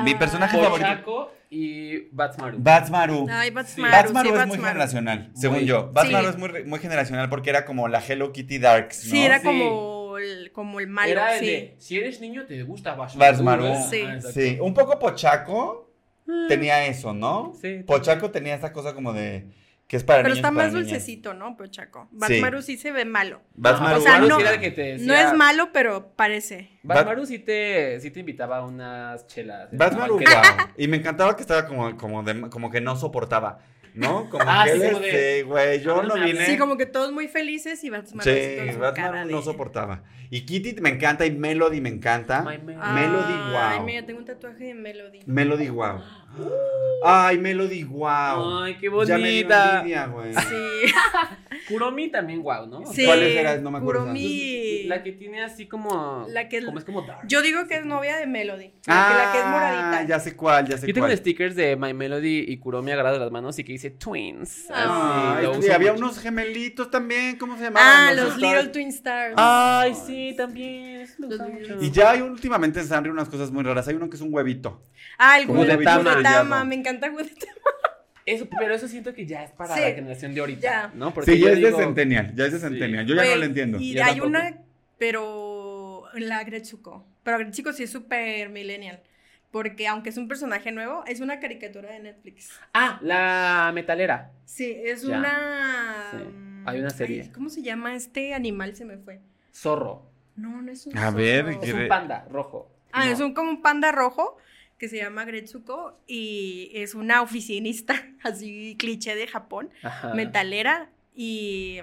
[0.04, 0.18] Mi Ah.
[0.18, 0.88] personaje favorito.
[0.88, 2.58] Pochaco y Batsmaru.
[2.60, 3.26] Batsmaru.
[3.30, 3.54] Ay, Sí.
[3.54, 4.62] Batsmaru, Batsmaru sí, es muy Batsmaru.
[4.68, 5.66] generacional, según Muy.
[5.66, 5.90] yo.
[5.92, 6.30] Batsmaru Sí.
[6.30, 9.10] es muy, muy generacional porque era como la Hello Kitty Darks, ¿no?
[9.10, 9.44] Sí, era Sí.
[9.46, 11.46] como el, como el malo, Era el sí.
[11.46, 13.30] de, si eres niño te gusta Batsmaru.
[13.32, 13.66] Batsmaru.
[13.66, 14.20] Ah.
[14.32, 15.92] Sí, un poco Pochaco
[16.48, 17.52] tenía eso, ¿no?
[17.60, 17.82] Sí.
[17.86, 19.46] Pochaco tenía esa cosa como de
[19.86, 20.88] que es para Pero niños está y para más niñas.
[20.90, 22.08] dulcecito, ¿no, Pochaco?
[22.10, 23.40] Batsmaru sí se ve malo.
[23.54, 26.70] Batsmaru, O sea, no- sí era el que te decía- No es malo, pero parece.
[26.82, 29.72] Batsmaru sí te, sí te invitaba a unas chelas.
[29.72, 30.56] en Batsmaru, la banqueta.
[30.64, 30.74] wow.
[30.76, 33.60] Y me encantaba que estaba como, como, de- como que no soportaba.
[33.94, 34.28] ¿no?
[34.28, 36.44] Como Ah, que sí, él como de- este, güey, yo no vine.
[36.44, 39.32] Sí, como que todos muy felices y Batman Sí, así con su cara Batman de-
[39.32, 40.02] no soportaba.
[40.28, 42.42] Y Kitty me encanta y Melody me encanta.
[42.42, 42.92] My Melody.
[42.92, 43.86] Melody, Ay, wow.
[43.86, 45.20] mira, tengo un tatuaje de Melody.
[45.24, 46.02] Melody, wow.
[47.04, 48.62] Ay, Melody, wow.
[48.62, 49.78] Ay, qué Ya me dio bonita.
[49.78, 50.32] envidia, güey.
[50.34, 50.92] Sí.
[51.68, 52.86] Kuromi también, guau, ¿no?
[52.86, 53.04] sí.
[53.04, 53.62] ¿Cuáles eran?
[53.62, 54.02] No me acuerdo.
[54.02, 54.84] Kuromi.
[54.84, 56.26] La que tiene así como.
[56.30, 57.26] La que- Como es como dark.
[57.26, 58.72] Yo digo que es novia de Melody.
[58.86, 60.06] La, Ah, que, la que es moradita.
[60.08, 61.16] ya sé cuál, ya sé Yo tengo cuál.
[61.18, 64.70] stickers de My Melody y Kuromi agarrados de las manos y que dice twins.
[64.70, 66.04] Así, lo y uso había mucho.
[66.04, 68.08] unos gemelitos también, ¿cómo se llamaban?
[68.08, 68.36] Ah, los?
[68.36, 69.34] Little Twin Stars.
[69.36, 70.95] Ay, sí, también.
[71.18, 71.82] Eso me gusta Los mucho.
[71.82, 73.86] Y ya hay últimamente en Sanrio unas cosas muy raras.
[73.88, 74.82] Hay uno que es un huevito.
[75.18, 75.52] Ah, el de.
[75.52, 76.64] Gudetama.
[76.64, 77.52] Me encanta Gudetama.
[78.24, 80.92] Eso, pero eso siento que ya es para Sí, la generación de ahorita, ya.
[80.94, 81.14] ¿no?
[81.24, 82.64] sí, ya es de digo- Centennial, ya es de Sí.
[82.64, 83.06] Centennial.
[83.06, 83.78] Yo ya no Güey, lo entiendo.
[83.78, 84.26] Y hay tampoco.
[84.28, 84.56] una,
[84.98, 87.06] pero la Gretsuko.
[87.22, 89.00] Pero Gretsuko sí es súper millennial.
[89.52, 92.50] Porque aunque es un personaje nuevo, es una caricatura de Netflix.
[92.74, 94.32] Ah, la metalera.
[94.44, 95.18] Sí, es Ya.
[95.18, 96.08] una.
[96.10, 97.22] Sí, mm, hay una serie.
[97.22, 98.74] ay, ¿Cómo se llama este animal?
[98.74, 99.20] Se me fue.
[99.54, 100.10] Zorro.
[100.36, 100.96] No, no es un.
[100.98, 101.62] A ver, zorro.
[101.64, 102.70] Es un panda rojo.
[102.92, 103.12] Ah, No.
[103.12, 104.36] es un, como un panda rojo
[104.78, 110.14] que se llama Gretsuko y es una oficinista, así cliché de Japón, Ajá.
[110.14, 111.80] metalera y.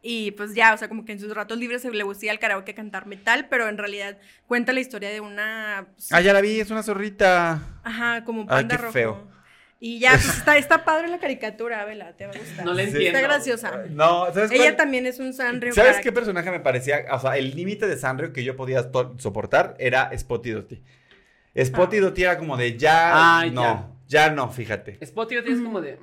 [0.00, 2.30] Y pues ya, o sea, como que en sus ratos libres se le gusta ir
[2.30, 4.16] al karaoke cantar metal, pero en realidad
[4.46, 5.88] cuenta la historia de una.
[5.92, 7.80] pues, Ah, ya la vi, es una zorrita.
[7.82, 8.92] Ajá, como un Ay, panda qué rojo.
[8.92, 9.28] feo.
[9.80, 12.64] Y ya, pues está, está padre la caricatura, vela, te va a gustar.
[12.64, 13.06] No la entiendo.
[13.16, 13.84] Está graciosa.
[13.90, 14.76] No, ¿sabes Ella cuál?
[14.76, 15.72] también es un Sanrio.
[15.72, 17.04] ¿Sabes qué personaje me parecía?
[17.12, 20.82] O sea, el límite de Sanrio que yo podía soportar era Spotty Dotty.
[21.64, 22.00] Spotty Ah.
[22.00, 24.30] Dotty era como de ya, Ay, no, ya.
[24.30, 24.98] no, fíjate.
[25.04, 25.96] Spotty es como de.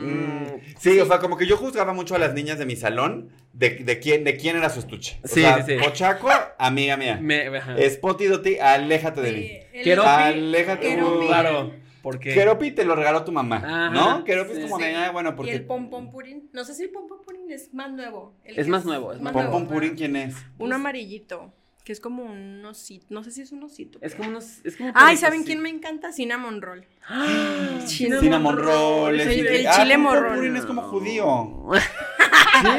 [0.00, 2.76] Mm, mm, sí, o sea, como que yo juzgaba mucho a las niñas de mi
[2.76, 5.18] salón de, de quién, de quién era su estuche.
[5.24, 5.82] O Sí, sea, sí, sí.
[5.84, 7.18] Pochaco, amiga mía.
[7.20, 7.50] me-.
[7.90, 9.58] Spotty Dotty, aléjate de mí.
[9.72, 10.08] el- Keropi.
[10.08, 10.88] Aléjate.
[10.88, 11.26] Keropi.
[11.26, 11.87] Claro.
[12.10, 12.32] Porque.
[12.32, 14.24] Keropi te lo regaló tu mamá, Ajá, ¿no?
[14.24, 14.84] Keropi sí, es como sí.
[14.84, 15.52] de, ah, bueno, Y porque...
[15.52, 16.48] el pom pom purín.
[16.54, 18.34] No sé si el pom pom purín es más nuevo.
[18.44, 19.58] El Es más nuevo, es más Pom nuevo.
[19.58, 20.34] Pom Purín, ¿quién es?
[20.58, 21.52] Un amarillito,
[21.84, 23.06] que es como un osito.
[23.10, 23.98] No sé si es un osito.
[24.00, 24.64] Es como unos.
[24.64, 25.46] Es como Ay, ¿saben sí.
[25.46, 26.12] quién me encanta?
[26.12, 26.86] Cinnamon Roll.
[27.86, 29.20] Cinnamon Cinnamon roll.
[29.20, 30.36] El- es- el ah, chile morrón.
[30.36, 31.26] Purín es como judío.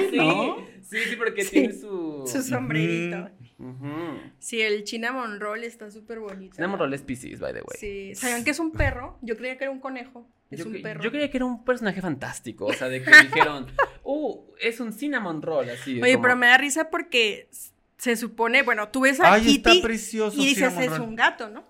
[0.09, 0.57] Sí, ¿no?
[0.83, 1.51] Sí, sí, porque Sí.
[1.51, 2.23] tiene su.
[2.27, 3.29] Su sombrerito.
[3.59, 4.19] Ujú.
[4.39, 6.55] Sí, el cinnamon roll está súper bonito.
[6.55, 7.77] Cinnamon Roll es Pisces, by the way.
[7.77, 9.17] Sí, ¿sabían que es un perro?
[9.21, 10.25] Yo creía que era un conejo.
[10.49, 11.03] Es Yo, un perro.
[11.03, 13.67] yo creía que era un personaje fantástico, o sea, de que dijeron,
[14.03, 16.01] uh, es un cinnamon roll, así.
[16.01, 17.49] Oye, como- pero me da risa porque
[17.97, 20.41] se supone, bueno, tú ves a Ay, Kitty está precioso.
[20.41, 21.01] y dices es Roll.
[21.01, 21.65] un gato, ¿no?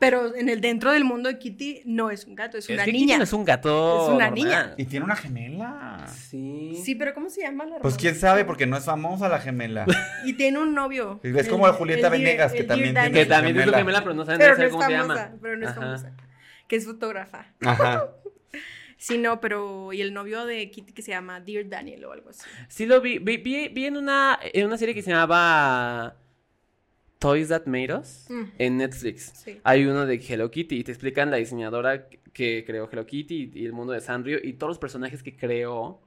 [0.00, 2.84] Pero en el dentro del mundo de Kitty no es un gato, es Es una
[2.84, 3.18] que Kitty niña.
[3.18, 4.02] no es un gato.
[4.04, 4.34] Es una normal.
[4.34, 4.74] niña.
[4.78, 6.06] Y tiene una gemela.
[6.08, 6.80] Sí.
[6.82, 9.84] Sí, pero ¿cómo se llama la Pues quién sabe, porque no es famosa la gemela.
[10.24, 11.20] Y tiene un novio.
[11.22, 13.78] Es como El- Julieta el Venegas, que el también tiene Que también es su gemela.
[13.78, 15.32] gemela, pero no saben, Pero no es cómo se llama.
[15.40, 15.80] pero no es Ajá.
[15.80, 16.12] famosa.
[16.66, 17.46] Que es fotógrafa.
[17.64, 18.08] Ajá.
[19.02, 19.94] Sí, no, pero.
[19.94, 22.42] Y el novio de Kitty que se llama Dear Daniel o algo así.
[22.68, 26.16] Sí lo vi, vi, vi, vi en, una, en una serie que se llamaba
[27.20, 28.42] Toys That Made Us Mm.
[28.58, 29.32] en Netflix.
[29.36, 29.60] Sí.
[29.62, 33.60] Hay uno de Hello Kitty y te explican la diseñadora que creó Hello Kitty y,
[33.60, 36.00] y el mundo de Sanrio y todos los personajes que creó.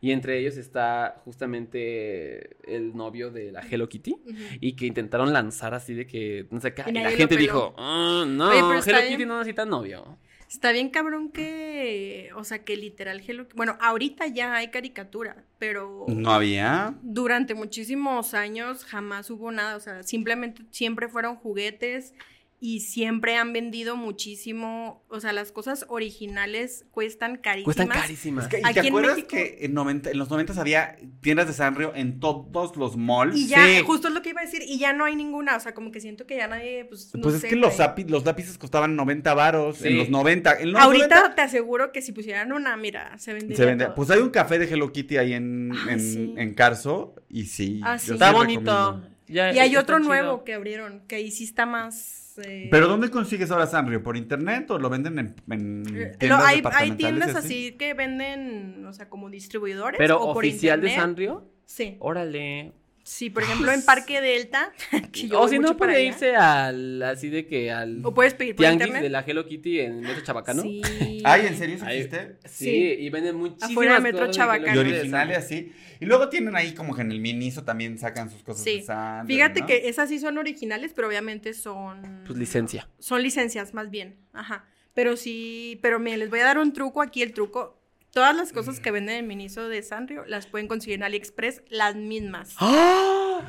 [0.00, 4.14] Y entre ellos está justamente el novio de la Hello Kitty.
[4.60, 6.84] Y que intentaron lanzar así de que, no sé qué.
[6.86, 9.08] Y la gente dijo, "Ah, no, Oye, Hello bien.
[9.08, 10.18] Kitty no necesita novio.
[10.48, 12.30] Está bien cabrón que.
[12.34, 16.06] O sea, que literal Hello Bueno, ahorita ya hay caricatura, pero.
[16.08, 16.94] ¿No había?
[17.02, 22.14] Durante muchísimos años jamás hubo nada, o sea, simplemente siempre fueron juguetes
[22.60, 27.64] y siempre han vendido muchísimo, o sea, las cosas originales cuestan carísimas.
[27.76, 28.44] Cuestan carísimas.
[28.46, 30.96] Es que, ¿Y Aquí te en acuerdas México- que en, 90 en los 90 había
[31.20, 33.36] tiendas de Sanrio en todos los malls?
[33.36, 33.82] Y ya, Sí.
[33.86, 35.92] justo es lo que iba a decir, y ya no hay ninguna, o sea, como
[35.92, 38.58] que siento que ya nadie, pues, no Pues es sé, que los, zapi- los lápices
[38.58, 39.88] costaban 90 varos Sí.
[39.88, 40.54] en los 90.
[40.60, 43.94] En los Ahorita 90 te aseguro que si pusieran una, mira, se vendería se todo.
[43.94, 46.34] Pues hay un café de Hello Kitty ahí en, Ah, en, sí.
[46.36, 47.80] en Carso y sí.
[47.84, 47.94] Ah.
[47.94, 49.02] Está recomiendo.
[49.28, 50.08] Ya, y hay otro chido.
[50.08, 52.38] nuevo que abrieron, que ahí sí está más...
[52.38, 54.02] eh, ¿Pero dónde consigues ahora Sanrio?
[54.02, 58.84] ¿Por internet o lo venden en, en eh, tiendas lo- hay, tiendas así que venden,
[58.86, 59.98] o sea, como distribuidores.
[59.98, 61.00] Pero o por oficial de internet.
[61.06, 61.96] Sanrio, Sí.
[62.00, 62.72] órale.
[63.08, 64.70] Sí, por ejemplo, en Parque Delta,
[65.12, 66.00] que yo o si no puede allá.
[66.08, 69.02] irse al, así de que al O puedes pedir por tianguis internet.
[69.02, 70.62] de la Hello Kitty en Metro Chabacano.
[70.62, 70.82] Sí.
[71.24, 72.36] Ay, ¿en serio existe?
[72.44, 72.96] Sí, Sí.
[73.00, 74.74] y venden muchísimas Afuera de Metro cosas de Chabacano.
[74.74, 75.72] Y originales así.
[76.00, 78.76] Y luego tienen ahí como que en el Miniso también sacan sus cosas Sí.
[78.80, 79.34] de Sanrio.
[79.34, 79.66] Fíjate ¿no?
[79.66, 82.22] que esas sí son originales, pero obviamente son...
[82.26, 82.88] Pues licencia.
[82.98, 84.66] Son licencias más bien, ajá.
[84.94, 87.77] Pero sí, pero miren, les voy a dar un truco aquí, el truco.
[88.12, 91.94] Todas las cosas que venden en Miniso de Sanrio las pueden conseguir en AliExpress, las
[91.94, 92.54] mismas.
[92.58, 93.40] ¡Ah!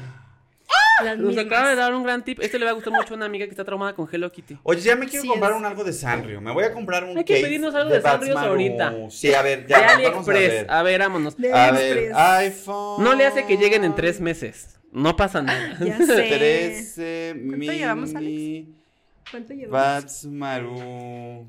[1.03, 1.45] Las Nos mismas.
[1.45, 2.39] acaba de dar un gran tip.
[2.41, 4.57] Este le va a gustar mucho a una amiga que está traumada con Hello Kitty.
[4.63, 6.41] Oye, ya me quiero Sí, comprar es- un algo de Sanrio.
[6.41, 8.95] Me voy a comprar un Hay que case pedirnos algo de Sanrio Batman ahorita.
[9.09, 10.49] Sí, a ver, De ya vamos a AliExpress.
[10.51, 10.65] ver.
[10.69, 11.37] A ver, vámonos.
[11.37, 11.95] De A AliExpress.
[12.09, 13.03] ver, iPhone.
[13.03, 14.77] No le hace que lleguen en tres meses.
[14.91, 15.77] No pasa nada.
[15.79, 16.05] Ya sé.
[16.05, 18.75] 13 ¿Cuánto llevamos, mini
[19.31, 19.71] ¿Cuánto llevamos?
[20.03, 21.45] Batsmaru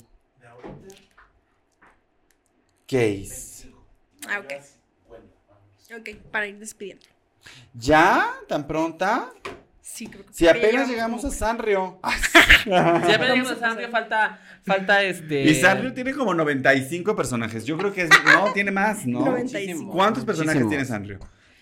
[2.90, 3.68] Case.
[4.28, 4.52] Ah, ok.
[6.00, 7.06] Ok, para ir despidiendo.
[7.72, 8.32] ¿Ya?
[8.48, 9.32] ¿Tan pronta?
[9.80, 12.00] Sí, creo que Si apenas llegamos a Sanrio.
[12.64, 15.44] Si apenas llegamos a Sanrio, falta, falta este.
[15.44, 17.64] Y Sanrio tiene como 95 personajes.
[17.64, 18.10] Yo creo que es.
[18.24, 19.20] No, tiene más, ¿no?
[19.20, 19.90] 95.
[19.92, 20.70] ¿Cuántos personajes Muchísimos.
[20.70, 21.18] tiene Sanrio?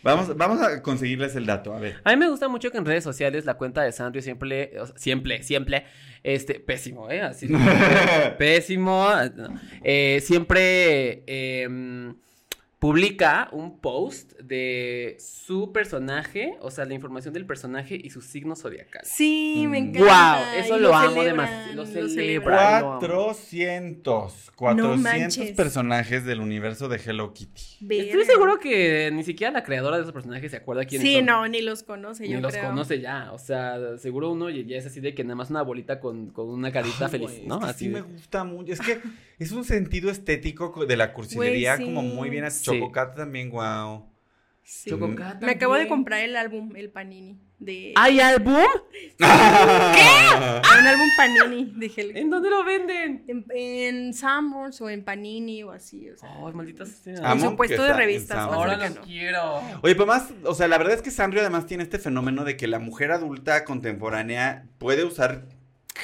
[0.09, 2.00] Vamos, vamos a conseguirles el dato, a ver.
[2.04, 5.42] A mí me gusta mucho que en redes sociales la cuenta de Sanrio siempre, siempre,
[5.42, 5.84] siempre,
[6.22, 7.20] este, pésimo, ¿eh?
[7.20, 7.48] Así,
[8.38, 9.06] pésimo.
[9.84, 12.14] Eh, siempre em,
[12.78, 18.54] publica un post de su personaje, o sea, la información del personaje y su signo
[18.54, 19.02] zodiacal.
[19.04, 19.84] Sí, me Mm.
[19.88, 19.98] encanta.
[20.04, 22.80] Guau, eso y lo amo demasiado, lo celebra.
[23.00, 24.52] 400.
[24.56, 25.50] 400 manches.
[25.56, 27.62] personajes del universo de Hello Kitty.
[28.00, 31.26] Estoy seguro que ni siquiera la creadora de esos personajes se acuerda quiénes Sí, son.
[31.26, 32.66] no, ni los conoce, Ni yo los creo.
[32.68, 36.00] conoce ya, o sea, seguro uno ya es así de que nada más una bolita
[36.00, 37.56] con, con una carita Ay, feliz, ¿no?
[37.58, 38.72] es que Así sí de- me gusta mucho.
[38.72, 38.98] Es que
[39.38, 41.84] es un sentido estético co- de la cursilería sí.
[41.84, 42.48] como muy bien.
[42.50, 42.67] Sí.
[42.72, 44.06] Chococat también, wow.
[44.62, 44.90] Sí.
[44.90, 47.40] Chococat Me acabo de comprar el álbum, el Panini.
[47.58, 47.92] De...
[47.96, 48.54] ¿Hay álbum?
[49.18, 49.26] Un
[50.86, 53.24] álbum Panini de Hello ¿En dónde lo venden?
[53.26, 56.28] En, en Sanborns o en Panini o así, o sea.
[56.46, 57.32] Ay, maldita sea.
[57.32, 58.38] en su puesto de revistas.
[58.38, 59.56] Ahora los quiero.
[59.82, 62.56] Oye, pero más, o sea, la verdad es que Sanrio además tiene este fenómeno de
[62.56, 65.46] que la mujer adulta contemporánea puede usar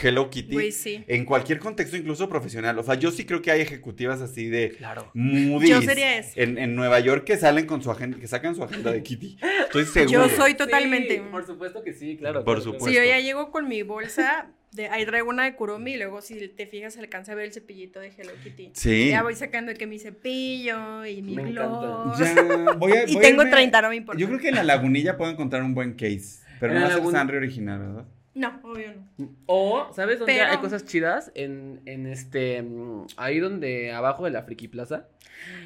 [0.02, 1.04] Hello Kitty sí.
[1.06, 2.78] en cualquier contexto, incluso profesional.
[2.78, 5.10] O sea, yo sí creo que hay ejecutivas así de Claro.
[5.14, 6.42] Moody's Yo sería ese.
[6.42, 9.38] En, en Nueva York que salen con su agenda, que sacan su agenda de Kitty.
[9.66, 10.26] Estoy seguro.
[10.28, 11.16] Yo soy totalmente.
[11.16, 12.44] Sí, por supuesto que sí, claro.
[12.44, 12.88] Por claro, supuesto.
[12.88, 16.20] Si yo ya llego con mi bolsa, de, ahí traigo una de Kuromi y luego
[16.20, 18.70] si te fijas alcanza a ver el cepillito de Hello Kitty.
[18.74, 19.10] Sí.
[19.10, 21.62] Ya voy sacando que mi cepillo y mi Me encanta.
[21.70, 22.18] gloss.
[22.18, 24.20] Ya, voy a- Y voy a tengo irme- 30, no me importa.
[24.20, 26.42] Yo creo que en la lagunilla puedo encontrar un buen case.
[26.60, 28.04] Pero En no a ser Laguna- Sanrio original, ¿verdad?
[28.34, 29.28] No, obvio no.
[29.46, 31.30] O, ¿sabes dónde Pero- hay cosas chidas?
[31.34, 32.62] En, en este.
[32.62, 35.06] mm, Ahí donde abajo de la Friki Plaza.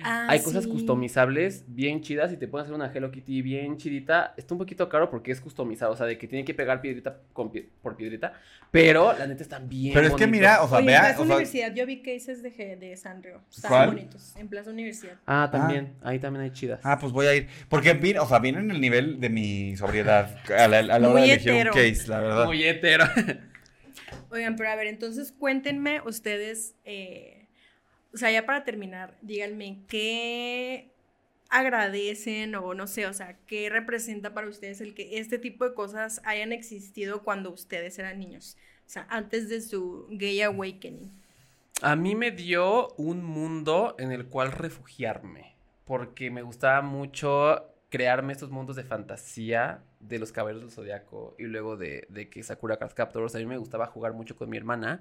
[0.02, 4.34] Ah, hay cosas customizables bien chidas y te pueden hacer una Hello Kitty bien chidita.
[4.36, 7.18] Está un poquito caro porque es customizado, o sea, de que tiene que pegar piedrita
[7.32, 8.32] con pie- por piedrita.
[8.70, 9.94] Pero la neta están bien.
[9.94, 11.00] Pero es que mira, o sea, Oye, en vea.
[11.00, 13.40] Plaza o sea, Universidad yo vi cases de, G- de Sanrio.
[13.50, 13.88] Están ¿Cuál?
[13.90, 14.34] bonitos.
[14.36, 15.14] En Plaza Universidad.
[15.26, 15.94] Ah, también.
[16.02, 16.80] Ahí también hay chidas.
[16.82, 17.48] Ah, pues voy a ir.
[17.68, 21.08] Porque o sea, vine en el nivel de mi sobriedad a la, a la hora
[21.10, 21.72] Muy de elegir hetero.
[21.72, 22.44] un case, la verdad.
[22.46, 22.57] Muy
[24.30, 27.46] Oigan, pero a ver, entonces cuéntenme ustedes, eh,
[28.12, 30.92] o sea, ya para terminar, díganme qué
[31.50, 35.74] agradecen o no sé, o sea, qué representa para ustedes el que este tipo de
[35.74, 38.56] cosas hayan existido cuando ustedes eran niños,
[38.86, 41.10] o sea, antes de su gay awakening.
[41.80, 45.54] A mí me dio un mundo en el cual refugiarme,
[45.84, 51.44] porque me gustaba mucho crearme estos mundos de fantasía de los caballeros del zodiaco y
[51.44, 53.34] luego de, de que Sakura Card Captors.
[53.34, 55.00] A mí me gustaba jugar mucho con mi hermana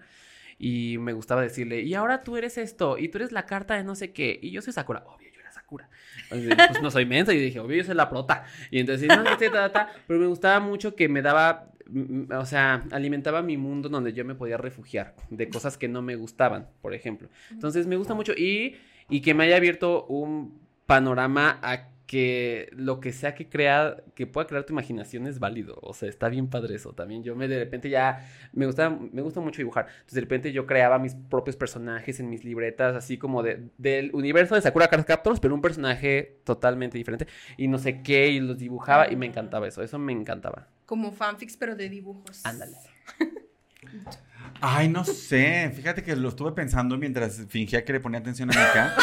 [0.59, 3.83] y me gustaba decirle, y ahora tú eres esto, y tú eres la carta de
[3.83, 5.03] no sé qué, y yo soy Sakura.
[5.05, 5.89] Obvio, yo era Sakura.
[6.31, 8.45] Entonces, pues no soy mensa, y dije, obvio, yo soy la prota.
[8.71, 12.45] Y entonces, no, este, ta, ta, pero me gustaba mucho que me daba, mm, o
[12.45, 16.67] sea, alimentaba mi mundo donde yo me podía refugiar de cosas que no me gustaban,
[16.81, 17.29] por ejemplo.
[17.51, 18.77] Entonces, me gusta mucho y,
[19.09, 24.25] y que me haya abierto un panorama a que lo que sea que crea, que
[24.25, 25.77] pueda crear tu imaginación es válido.
[25.81, 26.93] O sea, está bien padre eso.
[26.93, 29.87] También yo me de repente ya me gusta, me gusta mucho dibujar.
[29.87, 34.11] Entonces de repente yo creaba mis propios personajes en mis libretas, así como de, del
[34.15, 37.27] universo de Sakura Card Captors, pero un personaje totalmente diferente.
[37.57, 39.83] Y no sé qué, y los dibujaba y me encantaba eso.
[39.83, 40.69] Eso me encantaba.
[40.85, 42.45] Como fanfics, pero de dibujos.
[42.45, 42.77] Ándale.
[44.61, 45.71] Ay, no sé.
[45.75, 48.95] Fíjate que lo estuve pensando mientras fingía que le ponía atención a Mika.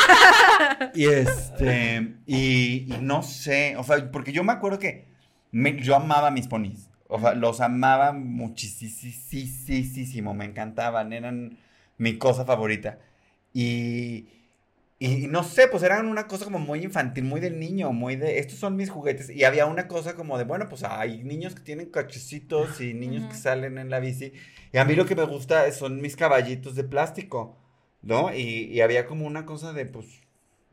[0.94, 2.14] y este.
[2.26, 3.76] Y, y no sé.
[3.76, 5.06] O sea, porque yo me acuerdo que
[5.52, 6.90] me- yo amaba mis ponis.
[7.08, 10.34] O sea, los amaba muchísimo.
[10.34, 11.12] Me encantaban.
[11.12, 11.58] Eran
[11.98, 12.98] mi cosa favorita.
[13.52, 14.26] Y.
[15.04, 18.38] Y no sé, pues eran una cosa como muy infantil, muy del niño, muy de,
[18.38, 19.28] estos son mis juguetes.
[19.28, 23.30] Y había una cosa como de, bueno, pues hay niños que tienen cachecitos y niños
[23.30, 24.32] que salen en la bici.
[24.72, 27.58] Y a mí lo que me gusta son mis caballitos de plástico,
[28.00, 28.34] ¿no?
[28.34, 30.06] Y, y había como una cosa de, pues,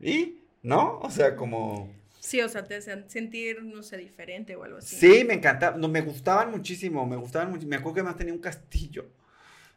[0.00, 0.38] ¿y?
[0.62, 0.98] ¿No?
[1.00, 1.92] O sea, como...
[2.18, 4.96] Sí, o sea, te hacían sentir, no sé, diferente o algo así.
[4.96, 7.66] Sí, me encantaba, no, me gustaban muchísimo, me gustaban mucho.
[7.66, 9.10] Me acuerdo que además tenía un castillo.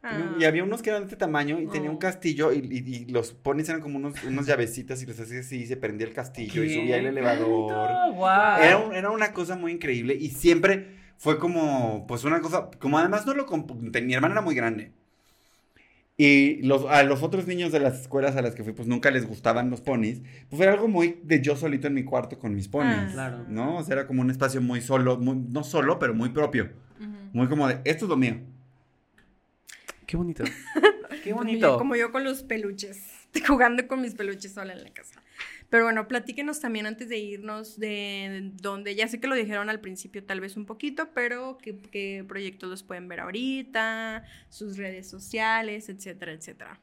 [0.08, 0.36] Ah.
[0.40, 2.00] Y había unos que eran de este tamaño y tenía un Oh.
[2.00, 5.62] castillo y, y- y los ponis eran como unos, unas llavecitas y los hacía así
[5.64, 7.48] y se prendía el castillo y subía el ¡Qué elevador.
[7.48, 8.14] bonito!
[8.14, 8.62] ¡Guau!
[8.62, 13.00] Era, un- era una cosa muy increíble y siempre, fue como, pues una cosa, como
[13.00, 14.92] además no lo, mi hermana era muy grande.
[16.18, 19.12] Y los, a los otros niños de las escuelas a las que fui, pues nunca
[19.12, 20.22] les gustaban los ponis.
[20.50, 22.96] Pues era algo muy de yo solito en mi cuarto con mis ponis.
[22.96, 23.46] Ah, claro.
[23.50, 23.78] ¿No?
[23.78, 26.70] O sea, era como un espacio muy solo, no solo, pero muy propio.
[27.34, 28.38] Muy como de, esto es lo mío.
[30.06, 30.44] Qué bonito.
[31.24, 31.78] Qué bonito.
[31.78, 33.12] Como yo con los peluches,
[33.48, 35.22] jugando con mis peluches sola en la casa.
[35.70, 39.82] Pero bueno, platíquenos también antes de irnos de donde, ya sé que lo dijeron al
[39.82, 45.90] principio tal vez un poquito, pero qué, proyectos los pueden ver ahorita, sus redes sociales,
[45.90, 46.80] etcétera, etcétera.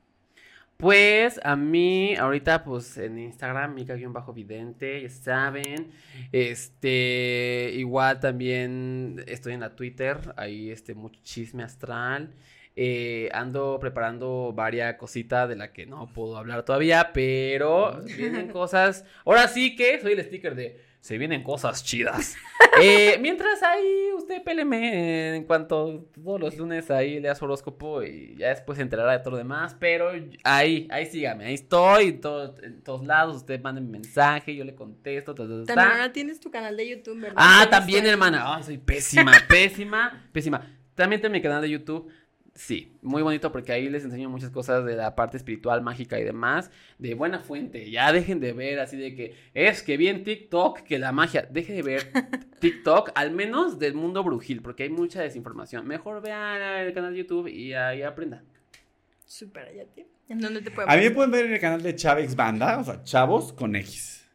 [0.77, 5.93] Pues a mí, ahorita, pues en Instagram, Mica-Vidente, vidente, ya saben.
[6.33, 12.35] Este, igual también estoy en la Twitter, ahí este, mucho chisme astral.
[12.75, 19.05] Eh, ando preparando varias cositas de la que no puedo hablar todavía, pero vienen cosas.
[19.25, 22.37] Ahora sí que soy el sticker de se vienen cosas chidas.
[22.81, 28.35] Eh, mientras ahí, usted péleme en cuanto todos los lunes ahí lea su horóscopo y
[28.39, 29.77] ya después se enterará de todo lo demás.
[29.79, 30.11] Pero
[30.43, 33.37] ahí, ahí sígame, ahí estoy en, todos lados.
[33.37, 35.35] Usted manda un mensaje, yo le contesto.
[35.35, 37.37] también ahora tienes tu canal de YouTube, ¿verdad?
[37.37, 38.57] Ah, también, hermana.
[38.57, 40.67] Ay, soy pésima, pésima, pésima.
[40.95, 42.11] También tengo mi canal de YouTube.
[42.55, 46.25] Sí, muy bonito porque ahí les enseño muchas cosas de la parte espiritual, mágica y
[46.25, 47.91] demás, de buena fuente.
[47.91, 51.49] Ya dejen de ver así de que es que bien TikTok, que la magia.
[51.51, 52.13] Deje de ver
[52.61, 55.87] TikTok, al menos del mundo brujil, porque hay mucha desinformación.
[55.87, 58.43] Mejor vean el canal de YouTube y ahí aprenda.
[59.25, 59.85] Súper, allá,
[60.29, 62.79] ¿En dónde te pueden A mí me pueden ver en el canal de Chávez Banda,
[62.79, 64.29] o sea, Chavos con X.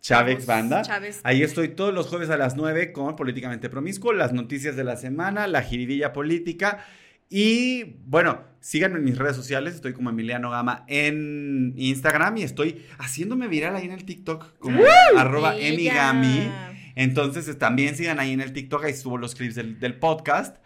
[0.00, 0.82] Chávez Banda.
[1.22, 4.96] Ahí estoy todos los jueves a las 9 con Políticamente Promiscuo, las noticias de la
[4.96, 6.84] semana, la jiribilla política
[7.28, 12.84] y bueno, síganme en mis redes sociales, estoy como Emiliano Gama en Instagram y estoy
[12.98, 14.82] haciéndome viral ahí en el TikTok como
[15.16, 16.50] arroba emigami.
[16.94, 20.56] Entonces también sigan ahí en el TikTok, ahí subo los clips del, podcast.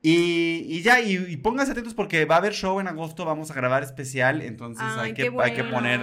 [0.00, 3.82] Y, ya, y, pónganse atentos porque va a haber show en agosto, vamos a grabar
[3.82, 6.00] especial, entonces hay, que, hay que poner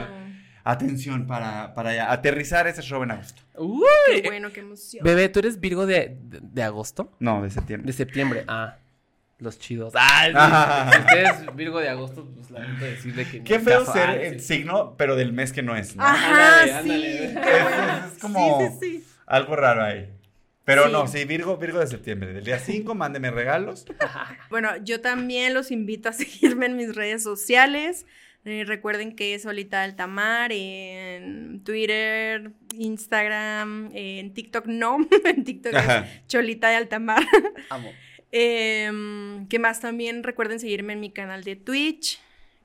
[0.63, 3.41] atención para, para aterrizar ese show en agosto.
[3.57, 3.81] Uy,
[4.21, 5.03] qué bueno, qué emoción.
[5.03, 7.11] Bebé, ¿tú eres Virgo de, de agosto?
[7.19, 7.87] No, de septiembre.
[7.87, 8.77] De septiembre, ah.
[9.39, 9.93] Los chidos.
[9.95, 13.41] Ah, si usted es Virgo de agosto, pues lamento decirle que.
[13.41, 16.03] Qué feo ser el signo, pero del mes que no es, ¿no?
[16.03, 18.59] Ajá, ándale, Es, como
[19.25, 20.09] algo raro ahí.
[20.65, 22.31] Pero no, sí, Virgo, Virgo de septiembre.
[22.31, 23.85] Del día 5, mándeme regalos.
[24.51, 28.05] Bueno, yo también los invito a seguirme en mis redes sociales.
[28.45, 36.27] Eh, recuerden que es Solita Altamar en Twitter, Instagram, en TikTok no, en TikTok es
[36.27, 37.25] Cholita de Altamar.
[37.69, 37.91] Amo.
[38.31, 38.91] Eh,
[39.49, 39.79] ¿Qué más?
[39.79, 42.19] También recuerden seguirme en mi canal de Twitch,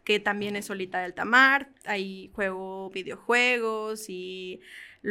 [0.05, 1.69] que también es Solita del Tamar.
[1.85, 4.61] Ahí juego videojuegos y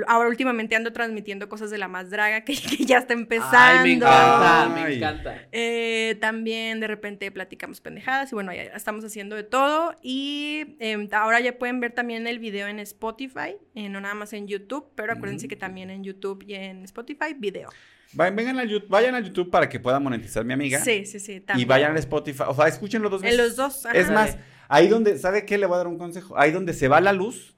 [0.08, 2.54] ahora últimamente ando transmitiendo cosas de la más draga que,
[2.86, 3.58] ya está empezando.
[3.58, 5.48] Ay, me encanta, me encanta.
[5.52, 9.96] Eh, también de repente platicamos pendejadas y bueno, ya estamos haciendo de todo.
[10.02, 14.34] Y em, ahora ya pueden ver también el video en Spotify, eh, no nada más
[14.34, 17.70] en YouTube, pero acuérdense que también en YouTube y en Spotify, video.
[18.14, 20.80] Vengan a YouTube, vayan a YouTube para que pueda monetizar mi amiga.
[20.80, 21.40] Sí, sí, sí.
[21.40, 21.66] También.
[21.66, 22.44] Y vayan a Spotify.
[22.48, 23.24] O sea, escuchen los dos.
[23.24, 23.86] En los dos.
[23.94, 24.38] Es más,
[24.68, 25.58] ahí donde, ¿sabe qué?
[25.58, 26.38] Le voy a dar un consejo.
[26.38, 27.56] Ahí donde se va la luz,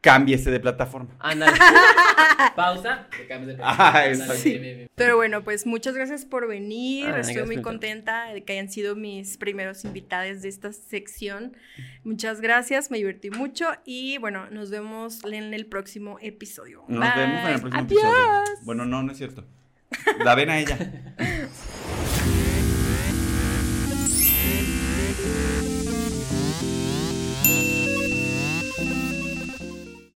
[0.00, 1.16] cámbiese de plataforma.
[1.18, 1.56] Ándale.
[2.56, 4.24] Pausa, te cambies de plataforma.
[4.30, 4.88] Ah, sí.
[4.94, 7.08] Pero bueno, pues muchas gracias por venir.
[7.10, 11.56] Estoy muy contenta de que hayan sido mis primeros invitados de esta sección.
[12.02, 16.84] Muchas gracias, me divertí mucho y bueno, nos vemos en el próximo episodio.
[16.88, 18.44] Nos vemos en el próximo episodio.
[18.62, 19.46] Bueno, no, no es cierto.
[20.18, 20.78] La ven a ella.